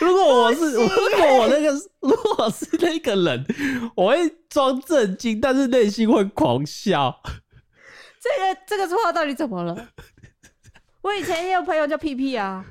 [0.00, 1.70] 如果我是， 如果我那个，
[2.00, 3.44] 如果我是那个人，
[3.94, 4.18] 我会
[4.48, 7.20] 装正经，但是内心会狂笑。
[8.22, 9.88] 这个这个绰号到底怎么了？
[11.02, 12.64] 我以前也有朋友叫屁屁啊。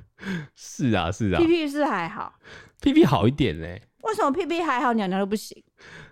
[0.55, 2.33] 是啊是啊，屁屁是还好，
[2.81, 3.81] 屁屁好一点嘞。
[4.03, 5.61] 为什么屁屁还好，鸟鸟都不行？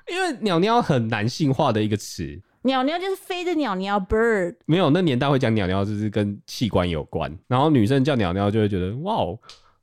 [0.08, 4.56] 因为鸟鸟很男性化的一个词，鸟鸟就是飞的鸟鸟 bird。
[4.66, 9.40] 没有，那年代会讲鸟鸟就是跟器官有关，然后女生叫鸟鸟就会觉得哇哦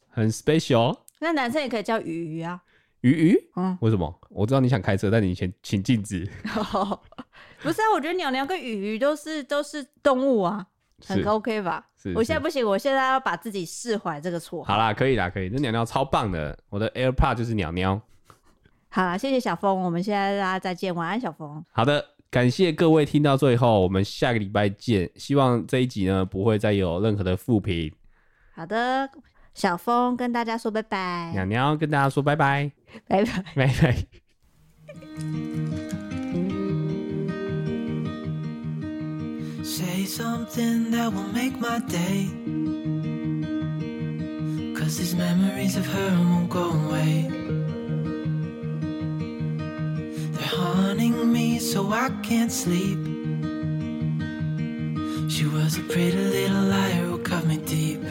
[0.08, 0.98] 很 special。
[1.20, 2.60] 那男生也可以叫鱼鱼啊，
[3.00, 3.50] 鱼鱼？
[3.56, 4.20] 嗯，为什么？
[4.28, 6.28] 我知道你想开车，但你先请禁止。
[7.66, 10.64] 不是啊，我觉得鸟鸟跟鱼鱼都是都是动物啊，
[11.04, 11.84] 很 OK 吧？
[12.00, 14.62] 是，我现在不行，我现在要把自己释怀这个错。
[14.62, 15.48] 好啦，可以啦，可以。
[15.48, 18.00] 那鸟鸟超棒的，我的 AirPod 就是鸟鸟。
[18.88, 21.64] 好啦，谢谢小峰，我们现在大家再见，晚安，小峰。
[21.72, 25.10] 好的，感谢各位听到最后，我们下个礼拜见。
[25.16, 27.92] 希望这一集呢不会再有任何的负评。
[28.54, 29.10] 好的，
[29.54, 32.70] 小峰跟大家说拜拜，鸟鸟跟大家说拜拜，
[33.08, 34.06] 拜拜，拜拜。
[39.66, 42.30] Say something that will make my day.
[44.78, 47.26] Cause these memories of her won't go away.
[50.34, 53.00] They're haunting me so I can't sleep.
[55.28, 58.02] She was a pretty little liar who cut me deep.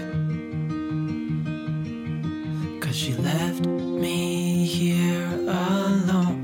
[2.82, 6.42] Cause she left me here alone.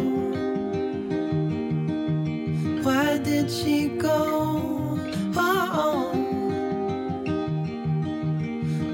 [2.82, 4.98] why did she go?
[5.36, 6.12] Oh,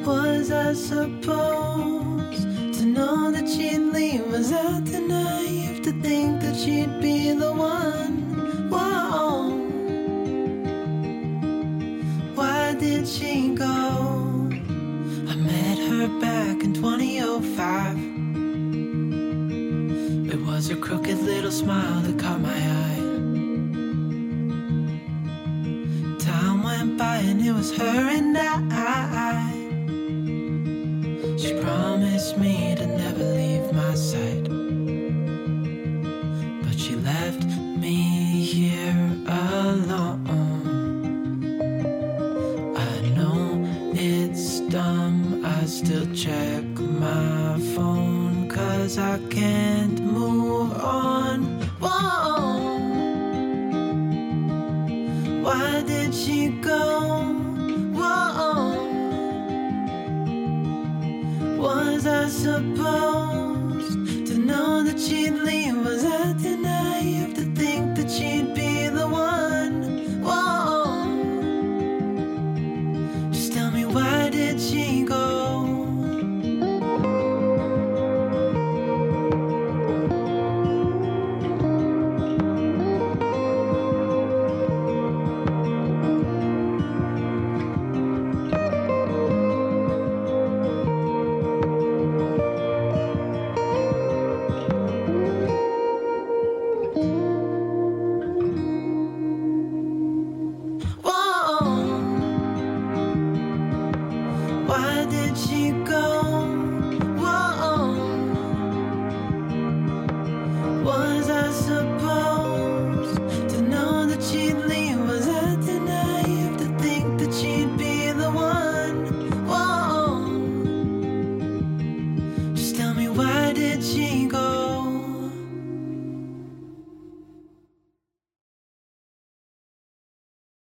[0.07, 2.43] was I supposed
[2.79, 4.27] to know that she'd leave?
[4.33, 7.18] Was I naive to think that she'd be
[20.59, 22.99] was her crooked little smile that caught my eye.
[26.19, 28.68] Time went by and it was her and I.